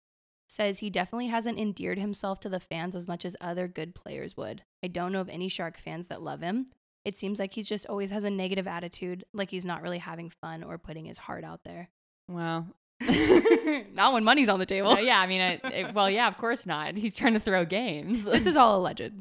Says 0.47 0.79
he 0.79 0.89
definitely 0.89 1.27
hasn't 1.27 1.59
endeared 1.59 1.99
himself 1.99 2.39
to 2.39 2.47
the 2.47 2.61
fans 2.61 2.95
as 2.95 3.05
much 3.05 3.25
as 3.25 3.35
other 3.41 3.67
good 3.67 3.95
players 3.95 4.37
would. 4.37 4.63
I 4.81 4.87
don't 4.87 5.11
know 5.11 5.19
of 5.19 5.27
any 5.27 5.49
Shark 5.49 5.77
fans 5.77 6.07
that 6.07 6.21
love 6.21 6.39
him. 6.39 6.67
It 7.03 7.17
seems 7.17 7.37
like 7.37 7.51
he's 7.51 7.67
just 7.67 7.85
always 7.87 8.11
has 8.11 8.23
a 8.23 8.29
negative 8.29 8.65
attitude, 8.65 9.25
like 9.33 9.51
he's 9.51 9.65
not 9.65 9.81
really 9.81 9.99
having 9.99 10.29
fun 10.29 10.63
or 10.63 10.77
putting 10.77 11.03
his 11.03 11.17
heart 11.17 11.43
out 11.43 11.65
there. 11.65 11.89
Well, 12.29 12.67
not 13.93 14.13
when 14.13 14.23
money's 14.23 14.49
on 14.49 14.59
the 14.59 14.65
table. 14.65 14.89
well, 14.89 15.03
yeah, 15.03 15.19
I 15.19 15.27
mean, 15.27 15.41
it, 15.41 15.61
it, 15.65 15.93
well, 15.93 16.09
yeah, 16.09 16.27
of 16.27 16.37
course 16.37 16.65
not. 16.65 16.95
He's 16.95 17.15
trying 17.15 17.33
to 17.33 17.39
throw 17.39 17.65
games. 17.65 18.23
This 18.23 18.47
is 18.47 18.57
all 18.57 18.79
alleged. 18.79 19.11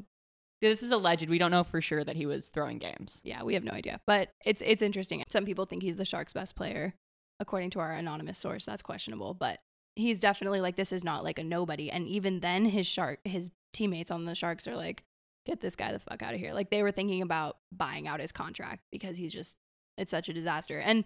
this 0.61 0.83
is 0.83 0.91
alleged. 0.91 1.29
We 1.29 1.37
don't 1.37 1.51
know 1.51 1.63
for 1.63 1.81
sure 1.81 2.03
that 2.03 2.15
he 2.15 2.25
was 2.25 2.49
throwing 2.49 2.79
games. 2.79 3.21
Yeah, 3.23 3.43
we 3.43 3.53
have 3.53 3.63
no 3.63 3.71
idea, 3.71 3.99
but 4.07 4.29
it's 4.45 4.61
it's 4.65 4.81
interesting. 4.81 5.23
Some 5.29 5.45
people 5.45 5.65
think 5.65 5.83
he's 5.83 5.97
the 5.97 6.05
Sharks' 6.05 6.33
best 6.33 6.55
player, 6.55 6.95
according 7.39 7.71
to 7.71 7.79
our 7.79 7.93
anonymous 7.93 8.37
source. 8.37 8.65
That's 8.65 8.81
questionable, 8.81 9.33
but 9.33 9.59
he's 9.95 10.19
definitely 10.19 10.61
like 10.61 10.75
this 10.75 10.93
is 10.93 11.03
not 11.03 11.23
like 11.23 11.39
a 11.39 11.43
nobody. 11.43 11.91
And 11.91 12.07
even 12.07 12.39
then, 12.39 12.65
his 12.65 12.87
shark, 12.87 13.19
his 13.25 13.51
teammates 13.73 14.11
on 14.11 14.25
the 14.25 14.35
Sharks 14.35 14.67
are 14.67 14.75
like, 14.75 15.03
get 15.45 15.59
this 15.61 15.75
guy 15.75 15.91
the 15.91 15.99
fuck 15.99 16.21
out 16.21 16.33
of 16.33 16.39
here. 16.39 16.53
Like 16.53 16.69
they 16.69 16.83
were 16.83 16.91
thinking 16.91 17.21
about 17.21 17.57
buying 17.71 18.07
out 18.07 18.19
his 18.19 18.31
contract 18.31 18.83
because 18.91 19.17
he's 19.17 19.33
just 19.33 19.55
it's 19.97 20.11
such 20.11 20.29
a 20.29 20.33
disaster. 20.33 20.79
And 20.79 21.05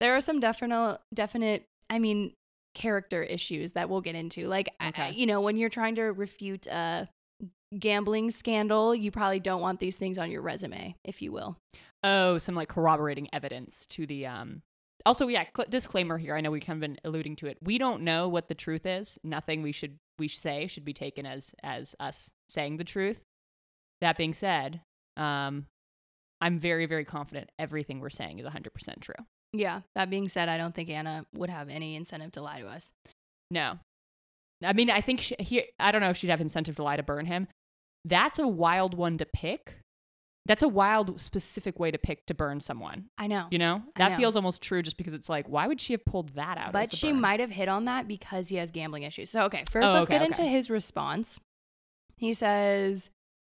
there 0.00 0.16
are 0.16 0.20
some 0.20 0.40
definite 0.40 1.00
definite, 1.12 1.66
I 1.90 1.98
mean, 1.98 2.32
character 2.74 3.22
issues 3.22 3.72
that 3.72 3.88
we'll 3.88 4.00
get 4.00 4.14
into. 4.14 4.46
Like, 4.48 4.68
I- 4.80 5.08
you 5.16 5.26
know, 5.26 5.40
when 5.40 5.56
you're 5.56 5.68
trying 5.70 5.94
to 5.96 6.02
refute 6.04 6.66
a 6.66 7.08
gambling 7.78 8.30
scandal, 8.30 8.94
you 8.94 9.10
probably 9.10 9.40
don't 9.40 9.60
want 9.60 9.80
these 9.80 9.96
things 9.96 10.18
on 10.18 10.30
your 10.30 10.42
resume, 10.42 10.96
if 11.04 11.22
you 11.22 11.32
will. 11.32 11.56
Oh, 12.02 12.38
some 12.38 12.54
like 12.54 12.68
corroborating 12.68 13.28
evidence 13.32 13.86
to 13.90 14.06
the 14.06 14.26
um. 14.26 14.62
Also, 15.06 15.28
yeah, 15.28 15.44
cl- 15.54 15.68
disclaimer 15.68 16.16
here. 16.18 16.34
I 16.34 16.40
know 16.40 16.50
we've 16.50 16.64
kind 16.64 16.76
of 16.76 16.80
been 16.80 16.98
alluding 17.04 17.36
to 17.36 17.46
it. 17.46 17.58
We 17.62 17.76
don't 17.78 18.02
know 18.02 18.28
what 18.28 18.48
the 18.48 18.54
truth 18.54 18.86
is. 18.86 19.18
Nothing 19.22 19.62
we 19.62 19.72
should 19.72 19.96
we 20.18 20.28
say 20.28 20.66
should 20.66 20.84
be 20.84 20.92
taken 20.94 21.26
as 21.26 21.54
as 21.62 21.94
us 22.00 22.30
saying 22.48 22.76
the 22.78 22.84
truth. 22.84 23.20
That 24.00 24.16
being 24.16 24.34
said, 24.34 24.80
um, 25.16 25.66
I'm 26.40 26.58
very 26.58 26.86
very 26.86 27.04
confident 27.04 27.50
everything 27.58 28.00
we're 28.00 28.10
saying 28.10 28.38
is 28.38 28.46
100% 28.46 29.00
true. 29.00 29.14
Yeah. 29.54 29.80
That 29.94 30.10
being 30.10 30.28
said, 30.28 30.48
I 30.48 30.58
don't 30.58 30.74
think 30.74 30.90
Anna 30.90 31.24
would 31.34 31.48
have 31.48 31.68
any 31.68 31.94
incentive 31.94 32.32
to 32.32 32.42
lie 32.42 32.60
to 32.60 32.66
us. 32.66 32.92
No, 33.50 33.78
I 34.64 34.72
mean 34.72 34.90
I 34.90 35.00
think 35.00 35.20
she, 35.20 35.36
here 35.38 35.64
I 35.78 35.92
don't 35.92 36.00
know 36.00 36.10
if 36.10 36.16
she'd 36.16 36.30
have 36.30 36.40
incentive 36.40 36.76
to 36.76 36.82
lie 36.82 36.96
to 36.96 37.02
burn 37.02 37.26
him. 37.26 37.46
That's 38.04 38.38
a 38.38 38.48
wild 38.48 38.94
one 38.94 39.16
to 39.18 39.26
pick. 39.26 39.76
That's 40.46 40.62
a 40.62 40.68
wild 40.68 41.20
specific 41.20 41.78
way 41.78 41.90
to 41.90 41.96
pick 41.98 42.26
to 42.26 42.34
burn 42.34 42.60
someone. 42.60 43.06
I 43.16 43.28
know. 43.28 43.46
You 43.50 43.58
know 43.58 43.82
that 43.96 44.12
know. 44.12 44.16
feels 44.16 44.36
almost 44.36 44.60
true 44.60 44.82
just 44.82 44.96
because 44.96 45.14
it's 45.14 45.28
like 45.28 45.48
why 45.48 45.66
would 45.66 45.80
she 45.80 45.92
have 45.92 46.04
pulled 46.04 46.30
that 46.34 46.58
out? 46.58 46.72
But 46.72 46.92
she 46.92 47.12
burn? 47.12 47.20
might 47.20 47.40
have 47.40 47.50
hit 47.50 47.68
on 47.68 47.84
that 47.84 48.08
because 48.08 48.48
he 48.48 48.56
has 48.56 48.70
gambling 48.70 49.04
issues. 49.04 49.30
So, 49.30 49.44
okay, 49.44 49.64
first 49.70 49.88
Oh, 49.88 49.92
let's 49.92 50.08
okay, 50.10 50.18
get 50.18 50.26
into 50.26 50.42
his 50.42 50.68
response. 50.70 51.38
He 52.16 52.34
says, 52.34 53.10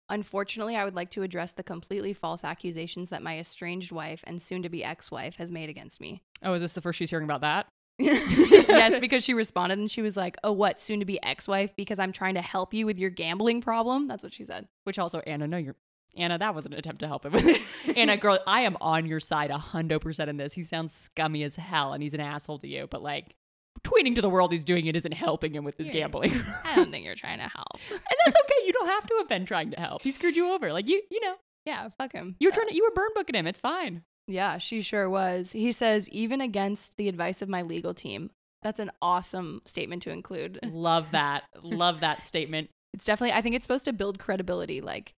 Unfortunately, 0.09 0.75
I 0.75 0.85
would 0.85 0.95
like 0.95 1.09
to 1.11 1.23
address 1.23 1.53
the 1.53 1.63
completely 1.63 2.13
false 2.13 2.43
accusations 2.43 3.09
that 3.09 3.23
my 3.23 3.39
estranged 3.39 3.91
wife 3.91 4.23
and 4.25 4.41
soon 4.41 4.61
to 4.63 4.69
be 4.69 4.83
ex 4.83 5.09
wife 5.09 5.35
has 5.35 5.51
made 5.51 5.69
against 5.69 6.01
me. 6.01 6.21
Oh, 6.41 6.53
is 6.53 6.61
this 6.61 6.73
the 6.73 6.81
first 6.81 6.99
she's 6.99 7.09
hearing 7.09 7.25
about 7.25 7.41
that? 7.41 7.67
yes, 7.99 8.99
because 8.99 9.23
she 9.23 9.33
responded 9.33 9.79
and 9.79 9.89
she 9.89 10.01
was 10.01 10.17
like, 10.17 10.37
Oh, 10.43 10.51
what? 10.51 10.79
Soon 10.79 10.99
to 10.99 11.05
be 11.05 11.21
ex 11.23 11.47
wife? 11.47 11.75
Because 11.75 11.99
I'm 11.99 12.11
trying 12.11 12.35
to 12.35 12.41
help 12.41 12.73
you 12.73 12.85
with 12.85 12.99
your 12.99 13.09
gambling 13.09 13.61
problem? 13.61 14.07
That's 14.07 14.23
what 14.23 14.33
she 14.33 14.45
said. 14.45 14.67
Which 14.83 14.99
also, 14.99 15.19
Anna, 15.19 15.47
no, 15.47 15.57
you're 15.57 15.75
Anna. 16.15 16.37
That 16.37 16.53
was 16.55 16.65
an 16.65 16.73
attempt 16.73 16.99
to 17.01 17.07
help 17.07 17.25
him. 17.25 17.35
Anna, 17.95 18.17
girl, 18.17 18.39
I 18.45 18.61
am 18.61 18.77
on 18.81 19.05
your 19.05 19.19
side 19.19 19.51
a 19.51 19.57
hundo 19.57 19.99
percent 19.99 20.29
in 20.29 20.37
this. 20.37 20.53
He 20.53 20.63
sounds 20.63 20.93
scummy 20.93 21.43
as 21.43 21.55
hell, 21.55 21.93
and 21.93 22.03
he's 22.03 22.13
an 22.13 22.19
asshole 22.19 22.59
to 22.59 22.67
you. 22.67 22.87
But 22.89 23.01
like, 23.01 23.35
tweeting 23.83 24.15
to 24.15 24.21
the 24.21 24.29
world 24.29 24.51
he's 24.51 24.63
doing 24.65 24.85
it 24.85 24.95
isn't 24.95 25.11
helping 25.13 25.53
him 25.55 25.63
with 25.63 25.77
his 25.77 25.87
Yeah. 25.87 25.93
gambling, 25.93 26.31
I 26.63 26.75
don't 26.75 26.91
think 26.91 27.05
you're 27.05 27.15
trying 27.15 27.39
to 27.39 27.47
help. 27.49 27.67
and 27.91 27.99
that's 28.25 28.35
okay. 28.37 28.65
You 28.65 28.73
don't 28.73 28.87
have 28.87 29.05
to 29.07 29.15
have 29.19 29.27
been 29.29 29.45
trying 29.45 29.71
to 29.71 29.79
help. 29.79 30.01
He 30.01 30.11
screwed 30.11 30.35
you 30.35 30.51
over. 30.53 30.71
Like 30.73 30.87
you, 30.87 31.01
you 31.11 31.19
know, 31.21 31.35
Yeah, 31.65 31.89
fuck 31.97 32.13
him. 32.13 32.35
you 32.39 32.47
were 32.47 32.51
uh, 32.53 32.55
trying 32.55 32.69
to, 32.69 32.75
you 32.75 32.83
were 32.83 32.91
burn 32.95 33.09
booking 33.15 33.35
him. 33.35 33.47
It's 33.47 33.59
fine. 33.59 34.03
Yeah, 34.27 34.57
she 34.57 34.81
sure 34.81 35.09
was. 35.09 35.51
He 35.51 35.71
says, 35.71 36.07
even 36.09 36.39
against 36.39 36.95
the 36.97 37.09
advice 37.09 37.41
of 37.41 37.49
my 37.49 37.61
legal 37.61 37.93
team. 37.93 38.31
That's 38.61 38.79
an 38.79 38.91
awesome 39.01 39.61
statement 39.65 40.01
to 40.03 40.09
include. 40.11 40.59
Love 40.71 41.11
that. 41.11 41.43
Love 41.61 41.99
that 41.99 42.23
statement. 42.23 42.69
It's 42.93 43.03
definitely, 43.03 43.33
I 43.33 43.41
think 43.41 43.55
it's 43.55 43.65
supposed 43.65 43.83
to 43.85 43.91
build 43.93 44.19
credibility. 44.19 44.79
Like, 44.79 45.11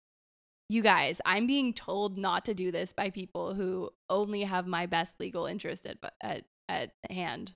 you 0.69 0.81
guys, 0.81 1.21
I'm 1.25 1.45
being 1.45 1.71
told 1.71 2.17
not 2.17 2.45
to 2.45 2.55
do 2.55 2.71
this 2.71 2.91
by 2.93 3.11
people 3.11 3.53
who 3.53 3.91
only 4.09 4.41
have 4.41 4.65
my 4.65 4.87
best 4.87 5.19
legal 5.19 5.45
interest 5.45 5.85
at, 5.85 5.97
at, 6.21 6.45
at 6.67 6.89
hand. 7.11 7.53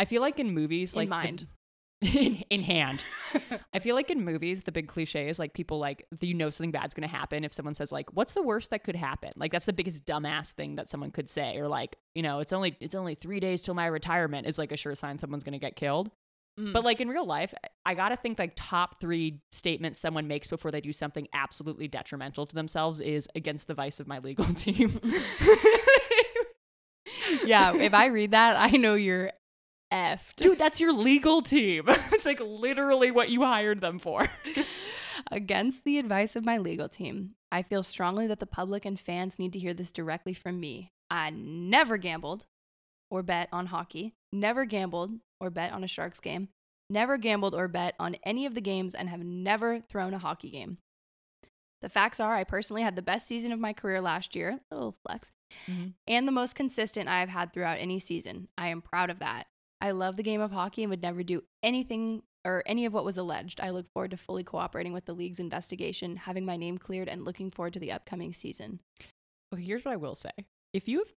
I 0.00 0.06
feel 0.06 0.22
like 0.22 0.40
in 0.40 0.52
movies, 0.54 0.94
In 0.94 0.98
like 1.00 1.08
the- 1.08 1.10
mind. 1.10 1.46
in, 2.16 2.36
in 2.48 2.62
hand. 2.62 3.04
I 3.74 3.78
feel 3.78 3.94
like 3.94 4.10
in 4.10 4.24
movies, 4.24 4.62
the 4.62 4.72
big 4.72 4.88
cliche 4.88 5.28
is 5.28 5.38
like 5.38 5.52
people 5.52 5.78
like 5.78 6.06
you 6.22 6.32
know 6.32 6.48
something 6.48 6.70
bad's 6.70 6.94
gonna 6.94 7.06
happen 7.06 7.44
if 7.44 7.52
someone 7.52 7.74
says 7.74 7.92
like, 7.92 8.06
"What's 8.14 8.32
the 8.32 8.42
worst 8.42 8.70
that 8.70 8.84
could 8.84 8.96
happen?" 8.96 9.32
Like 9.36 9.52
that's 9.52 9.66
the 9.66 9.74
biggest 9.74 10.06
dumbass 10.06 10.52
thing 10.52 10.76
that 10.76 10.88
someone 10.88 11.10
could 11.10 11.28
say, 11.28 11.58
or 11.58 11.68
like 11.68 11.96
you 12.14 12.22
know, 12.22 12.38
it's 12.40 12.54
only 12.54 12.74
it's 12.80 12.94
only 12.94 13.14
three 13.14 13.38
days 13.38 13.60
till 13.60 13.74
my 13.74 13.84
retirement 13.84 14.46
is 14.46 14.56
like 14.56 14.72
a 14.72 14.78
sure 14.78 14.94
sign 14.94 15.18
someone's 15.18 15.44
gonna 15.44 15.58
get 15.58 15.76
killed. 15.76 16.10
Mm. 16.58 16.72
But 16.72 16.84
like 16.84 17.02
in 17.02 17.08
real 17.08 17.26
life, 17.26 17.52
I 17.84 17.92
gotta 17.92 18.16
think 18.16 18.38
like 18.38 18.52
top 18.56 18.98
three 18.98 19.42
statements 19.50 19.98
someone 20.00 20.26
makes 20.26 20.48
before 20.48 20.70
they 20.70 20.80
do 20.80 20.94
something 20.94 21.28
absolutely 21.34 21.86
detrimental 21.86 22.46
to 22.46 22.54
themselves 22.54 23.02
is 23.02 23.28
against 23.34 23.68
the 23.68 23.74
vice 23.74 24.00
of 24.00 24.08
my 24.08 24.20
legal 24.20 24.46
team. 24.54 24.98
yeah, 27.44 27.76
if 27.76 27.94
I 27.94 28.06
read 28.06 28.30
that, 28.30 28.56
I 28.58 28.76
know 28.76 28.94
you're 28.94 29.32
effed. 29.92 30.36
Dude, 30.36 30.58
that's 30.58 30.80
your 30.80 30.92
legal 30.92 31.42
team. 31.42 31.84
it's 31.88 32.26
like 32.26 32.40
literally 32.40 33.10
what 33.10 33.30
you 33.30 33.42
hired 33.42 33.80
them 33.80 33.98
for. 33.98 34.28
Against 35.30 35.84
the 35.84 35.98
advice 35.98 36.36
of 36.36 36.44
my 36.44 36.58
legal 36.58 36.88
team, 36.88 37.34
I 37.52 37.62
feel 37.62 37.82
strongly 37.82 38.26
that 38.26 38.40
the 38.40 38.46
public 38.46 38.84
and 38.84 38.98
fans 38.98 39.38
need 39.38 39.52
to 39.52 39.58
hear 39.58 39.74
this 39.74 39.90
directly 39.92 40.34
from 40.34 40.58
me. 40.60 40.92
I 41.10 41.30
never 41.30 41.96
gambled 41.96 42.46
or 43.10 43.22
bet 43.22 43.48
on 43.52 43.66
hockey, 43.66 44.14
never 44.32 44.64
gambled 44.64 45.12
or 45.40 45.50
bet 45.50 45.72
on 45.72 45.82
a 45.84 45.88
Sharks 45.88 46.20
game, 46.20 46.48
never 46.88 47.16
gambled 47.16 47.54
or 47.54 47.68
bet 47.68 47.94
on 47.98 48.16
any 48.24 48.46
of 48.46 48.54
the 48.54 48.60
games, 48.60 48.94
and 48.94 49.08
have 49.08 49.20
never 49.24 49.80
thrown 49.80 50.14
a 50.14 50.18
hockey 50.18 50.50
game. 50.50 50.78
The 51.82 51.88
facts 51.88 52.20
are, 52.20 52.34
I 52.34 52.44
personally 52.44 52.82
had 52.82 52.94
the 52.94 53.02
best 53.02 53.26
season 53.26 53.52
of 53.52 53.58
my 53.58 53.72
career 53.72 54.00
last 54.00 54.36
year, 54.36 54.60
little 54.70 54.96
flex, 55.06 55.32
Mhm. 55.66 55.94
and 56.06 56.28
the 56.28 56.32
most 56.32 56.54
consistent 56.54 57.08
I 57.08 57.20
have 57.20 57.30
had 57.30 57.52
throughout 57.52 57.78
any 57.78 57.98
season. 57.98 58.48
I 58.58 58.68
am 58.68 58.82
proud 58.82 59.08
of 59.10 59.18
that. 59.20 59.46
I 59.80 59.92
love 59.92 60.16
the 60.16 60.22
game 60.22 60.40
of 60.40 60.52
hockey 60.52 60.82
and 60.82 60.90
would 60.90 61.02
never 61.02 61.22
do 61.22 61.42
anything 61.62 62.22
or 62.44 62.62
any 62.66 62.84
of 62.86 62.92
what 62.92 63.04
was 63.04 63.16
alleged. 63.16 63.60
I 63.60 63.70
look 63.70 63.86
forward 63.92 64.10
to 64.12 64.16
fully 64.16 64.44
cooperating 64.44 64.92
with 64.92 65.04
the 65.06 65.12
league's 65.14 65.40
investigation, 65.40 66.16
having 66.16 66.44
my 66.44 66.56
name 66.56 66.78
cleared, 66.78 67.08
and 67.08 67.24
looking 67.24 67.50
forward 67.50 67.74
to 67.74 67.78
the 67.80 67.92
upcoming 67.92 68.32
season. 68.32 68.80
Okay, 69.54 69.62
here's 69.62 69.84
what 69.84 69.92
I 69.92 69.96
will 69.96 70.14
say. 70.14 70.30
If 70.72 70.88
you 70.88 70.98
have 70.98 71.12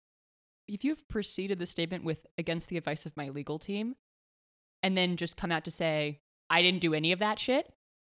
if 0.66 0.82
you've 0.82 1.06
preceded 1.08 1.58
the 1.58 1.66
statement 1.66 2.04
with 2.04 2.26
against 2.38 2.68
the 2.70 2.78
advice 2.78 3.04
of 3.04 3.14
my 3.18 3.28
legal 3.28 3.58
team 3.58 3.96
and 4.82 4.96
then 4.96 5.16
just 5.18 5.36
come 5.36 5.52
out 5.52 5.64
to 5.66 5.70
say 5.70 6.20
I 6.48 6.62
didn't 6.62 6.80
do 6.80 6.94
any 6.94 7.12
of 7.12 7.18
that 7.18 7.38
shit, 7.38 7.70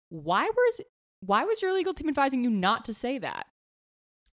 why 0.09 0.43
was 0.45 0.81
why 1.21 1.43
was 1.45 1.61
your 1.61 1.73
legal 1.73 1.93
team 1.95 2.07
advising 2.07 2.43
you 2.43 2.49
not 2.51 2.85
to 2.85 2.93
say 2.93 3.17
that? 3.17 3.47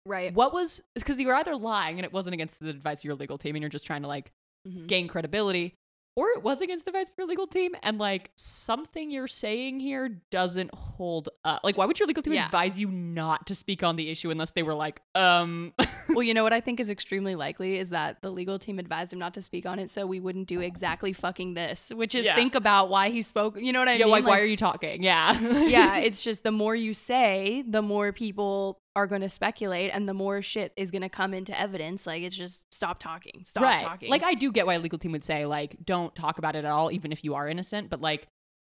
Right. 0.04 0.34
What 0.34 0.52
was 0.52 0.82
because 0.94 1.18
you 1.20 1.26
were 1.26 1.34
either 1.34 1.56
lying 1.56 1.98
and 1.98 2.04
it 2.04 2.12
wasn't 2.12 2.34
against 2.34 2.58
the 2.60 2.68
advice 2.68 3.00
of 3.00 3.04
your 3.04 3.14
legal 3.14 3.38
team 3.38 3.54
and 3.56 3.62
you're 3.62 3.70
just 3.70 3.86
trying 3.86 4.02
to 4.02 4.08
like 4.08 4.30
Mhm. 4.68 4.86
gain 4.86 5.08
credibility, 5.08 5.74
or 6.14 6.28
it 6.36 6.42
was 6.42 6.60
against 6.60 6.84
the 6.84 6.90
advice 6.90 7.08
of 7.08 7.14
your 7.16 7.26
legal 7.26 7.46
team 7.46 7.74
and 7.82 7.98
like 7.98 8.30
something 8.36 9.10
you're 9.10 9.26
saying 9.26 9.80
here 9.80 10.20
doesn't 10.30 10.72
hold 10.74 11.30
up. 11.44 11.60
Like, 11.64 11.78
why 11.78 11.86
would 11.86 11.98
your 11.98 12.06
legal 12.06 12.22
team 12.22 12.34
Yeah. 12.34 12.44
advise 12.44 12.78
you 12.78 12.88
not 12.88 13.46
to 13.46 13.54
speak 13.54 13.82
on 13.82 13.96
the 13.96 14.10
issue 14.10 14.30
unless 14.30 14.50
they 14.50 14.62
were 14.62 14.74
like, 14.74 15.00
um, 15.14 15.72
well, 16.10 16.22
you 16.22 16.34
know 16.34 16.42
what 16.42 16.52
I 16.52 16.60
think 16.60 16.80
is 16.80 16.90
extremely 16.90 17.34
likely 17.34 17.78
is 17.78 17.90
that 17.90 18.20
the 18.20 18.30
legal 18.30 18.58
team 18.58 18.78
advised 18.78 19.12
him 19.12 19.18
not 19.18 19.32
to 19.34 19.40
speak 19.42 19.64
on 19.64 19.78
it 19.78 19.88
so 19.88 20.06
we 20.06 20.20
wouldn't 20.20 20.48
do 20.48 20.60
exactly 20.60 21.14
fucking 21.14 21.54
this, 21.54 21.90
which 21.94 22.14
is 22.14 22.26
Yeah. 22.26 22.34
think 22.34 22.54
about 22.54 22.90
why 22.90 23.08
he 23.08 23.22
spoke. 23.22 23.58
You 23.58 23.72
know 23.72 23.78
what 23.78 23.88
I 23.88 23.94
yeah, 23.94 24.04
mean? 24.04 24.12
like, 24.12 24.26
why 24.26 24.40
are 24.40 24.44
you 24.44 24.56
talking? 24.58 25.02
Yeah, 25.02 25.40
yeah, 25.66 25.96
it's 25.98 26.20
just 26.20 26.42
the 26.42 26.52
more 26.52 26.76
you 26.76 26.92
say, 26.92 27.64
the 27.66 27.80
more 27.80 28.12
people 28.12 28.81
are 28.94 29.06
going 29.06 29.22
to 29.22 29.28
speculate 29.28 29.90
and 29.92 30.06
the 30.08 30.14
more 30.14 30.42
shit 30.42 30.72
is 30.76 30.90
going 30.90 31.02
to 31.02 31.08
come 31.08 31.32
into 31.32 31.58
evidence. 31.58 32.06
Like 32.06 32.22
it's 32.22 32.36
just 32.36 32.72
stop 32.72 32.98
talking. 32.98 33.42
Stop 33.46 33.62
right. 33.62 33.82
talking. 33.82 34.10
Like, 34.10 34.22
I 34.22 34.34
do 34.34 34.52
get 34.52 34.66
why 34.66 34.74
a 34.74 34.78
legal 34.78 34.98
team 34.98 35.12
would 35.12 35.24
say 35.24 35.46
like, 35.46 35.76
don't 35.84 36.14
talk 36.14 36.38
about 36.38 36.56
it 36.56 36.64
at 36.64 36.70
all, 36.70 36.92
even 36.92 37.12
if 37.12 37.24
you 37.24 37.34
are 37.34 37.48
innocent. 37.48 37.88
But 37.90 38.00
like, 38.00 38.26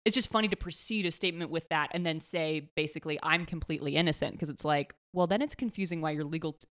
it's 0.04 0.14
just 0.14 0.30
funny 0.30 0.48
to 0.48 0.56
precede 0.56 1.06
a 1.06 1.10
statement 1.10 1.50
with 1.50 1.68
that 1.68 1.88
and 1.92 2.04
then 2.04 2.20
say 2.20 2.70
basically, 2.74 3.18
I'm 3.22 3.46
completely 3.46 3.96
innocent 3.96 4.32
because 4.32 4.48
it's 4.48 4.64
like, 4.64 4.94
well, 5.12 5.26
then 5.26 5.42
it's 5.42 5.54
confusing 5.54 6.00
why 6.00 6.10
your 6.12 6.24
legal, 6.24 6.52
t- 6.54 6.66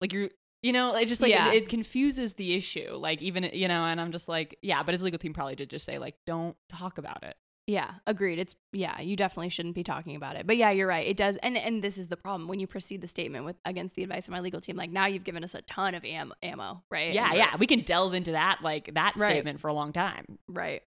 like 0.00 0.12
you're. 0.12 0.30
You 0.62 0.74
know, 0.74 0.94
it 0.94 1.06
just 1.06 1.22
like 1.22 1.30
Yeah. 1.30 1.52
it, 1.52 1.62
it 1.62 1.68
confuses 1.70 2.34
the 2.34 2.52
issue. 2.52 2.92
Like 2.92 3.22
even 3.22 3.48
you 3.54 3.66
know, 3.66 3.82
and 3.84 3.98
I'm 3.98 4.12
just 4.12 4.28
like, 4.28 4.58
yeah, 4.60 4.82
but 4.82 4.92
his 4.92 5.02
legal 5.02 5.18
team 5.18 5.32
probably 5.32 5.54
did 5.54 5.70
just 5.70 5.86
say 5.86 5.98
like, 5.98 6.16
don't 6.26 6.54
talk 6.68 6.98
about 6.98 7.22
it. 7.22 7.34
Yeah, 7.66 7.92
agreed. 8.06 8.38
It's 8.40 8.56
yeah, 8.72 9.00
you 9.00 9.14
definitely 9.14 9.50
shouldn't 9.50 9.74
be 9.76 9.84
talking 9.84 10.16
about 10.16 10.34
it. 10.36 10.46
But 10.46 10.56
yeah, 10.56 10.70
you're 10.70 10.88
right. 10.88 11.06
It 11.06 11.16
does 11.16 11.36
and 11.36 11.56
and 11.56 11.82
this 11.82 11.98
is 11.98 12.08
the 12.08 12.16
problem 12.16 12.48
when 12.48 12.58
you 12.58 12.66
proceed 12.66 13.00
the 13.00 13.06
statement 13.06 13.44
with 13.44 13.56
against 13.64 13.94
the 13.94 14.02
advice 14.02 14.26
of 14.26 14.32
my 14.32 14.40
legal 14.40 14.60
team 14.60 14.76
like 14.76 14.90
now 14.90 15.06
you've 15.06 15.22
given 15.24 15.44
us 15.44 15.54
a 15.54 15.62
ton 15.62 15.94
of 15.94 16.04
am- 16.04 16.32
ammo, 16.42 16.82
right? 16.90 17.12
Yeah, 17.14 17.32
yeah, 17.34 17.56
we 17.58 17.66
can 17.66 17.80
delve 17.82 18.14
into 18.14 18.32
that 18.32 18.58
like 18.62 18.92
that 18.94 19.12
Right. 19.16 19.28
statement 19.30 19.60
for 19.60 19.68
a 19.68 19.72
long 19.74 19.92
time. 19.92 20.24
Right. 20.48 20.82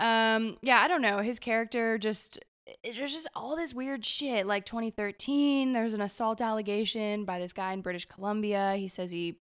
Um 0.00 0.56
yeah, 0.62 0.80
I 0.80 0.88
don't 0.88 1.02
know. 1.02 1.18
His 1.18 1.38
character 1.38 1.98
just 1.98 2.38
it- 2.66 2.96
there's 2.96 3.12
just 3.12 3.28
all 3.36 3.54
this 3.54 3.72
weird 3.74 4.04
shit. 4.04 4.46
Like 4.46 4.64
2013, 4.64 5.72
there's 5.72 5.94
an 5.94 6.00
assault 6.00 6.40
allegation 6.40 7.24
by 7.24 7.38
this 7.38 7.52
guy 7.52 7.72
in 7.74 7.80
British 7.82 8.06
Columbia. 8.06 8.74
He 8.76 8.88
says 8.88 9.10
he 9.10 9.38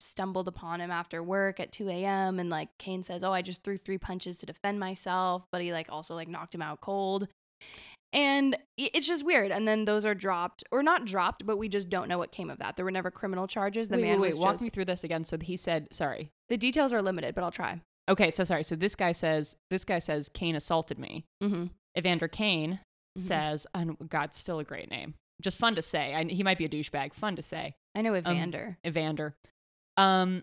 stumbled 0.00 0.48
upon 0.48 0.80
him 0.80 0.90
after 0.90 1.22
work 1.22 1.60
at 1.60 1.72
2 1.72 1.88
a.m. 1.88 2.38
and 2.38 2.48
like 2.50 2.68
Kane 2.78 3.02
says, 3.02 3.22
"Oh, 3.22 3.32
I 3.32 3.42
just 3.42 3.62
threw 3.62 3.76
three 3.76 3.98
punches 3.98 4.36
to 4.38 4.46
defend 4.46 4.80
myself," 4.80 5.44
but 5.52 5.60
he 5.60 5.72
like 5.72 5.86
also 5.90 6.14
like 6.14 6.28
knocked 6.28 6.54
him 6.54 6.62
out 6.62 6.80
cold. 6.80 7.28
And 8.12 8.56
it's 8.78 9.06
just 9.06 9.24
weird. 9.26 9.50
And 9.50 9.68
then 9.68 9.84
those 9.84 10.06
are 10.06 10.14
dropped, 10.14 10.64
or 10.70 10.82
not 10.82 11.04
dropped, 11.04 11.44
but 11.44 11.58
we 11.58 11.68
just 11.68 11.90
don't 11.90 12.08
know 12.08 12.16
what 12.18 12.32
came 12.32 12.48
of 12.48 12.58
that. 12.58 12.76
There 12.76 12.84
were 12.84 12.90
never 12.90 13.10
criminal 13.10 13.46
charges. 13.46 13.88
The 13.88 13.96
wait, 13.96 14.02
man 14.02 14.20
wait, 14.20 14.28
was 14.28 14.36
wait. 14.38 14.42
Walk 14.44 14.54
just. 14.54 14.64
me 14.64 14.70
through 14.70 14.86
this 14.86 15.04
again. 15.04 15.24
So 15.24 15.36
he 15.40 15.56
said, 15.56 15.88
sorry. 15.92 16.30
the 16.48 16.56
details 16.56 16.92
are 16.94 17.02
limited, 17.02 17.34
but 17.34 17.44
I'll 17.44 17.50
try. 17.50 17.80
Okay, 18.08 18.30
so 18.30 18.44
sorry. 18.44 18.62
So 18.62 18.74
this 18.76 18.94
guy 18.94 19.12
says, 19.12 19.56
this 19.70 19.84
guy 19.84 19.98
says 19.98 20.30
Kane 20.30 20.54
assaulted 20.56 20.98
me. 20.98 21.24
Mm-hmm. 21.42 21.64
Evander 21.98 22.28
Kane 22.28 22.78
Mhm. 23.18 23.20
says, 23.20 23.66
and 23.74 23.96
God, 24.08 24.32
still 24.34 24.60
a 24.60 24.64
great 24.64 24.88
name. 24.90 25.14
Just 25.42 25.58
fun 25.58 25.74
to 25.74 25.82
say. 25.82 26.14
I, 26.14 26.24
he 26.24 26.42
might 26.42 26.56
be 26.58 26.64
a 26.64 26.68
douchebag. 26.68 27.12
Fun 27.12 27.36
to 27.36 27.42
say. 27.42 27.74
I 27.94 28.02
know 28.02 28.14
Evander. 28.14 28.78
Evander. 28.86 29.34
Um, 29.96 30.42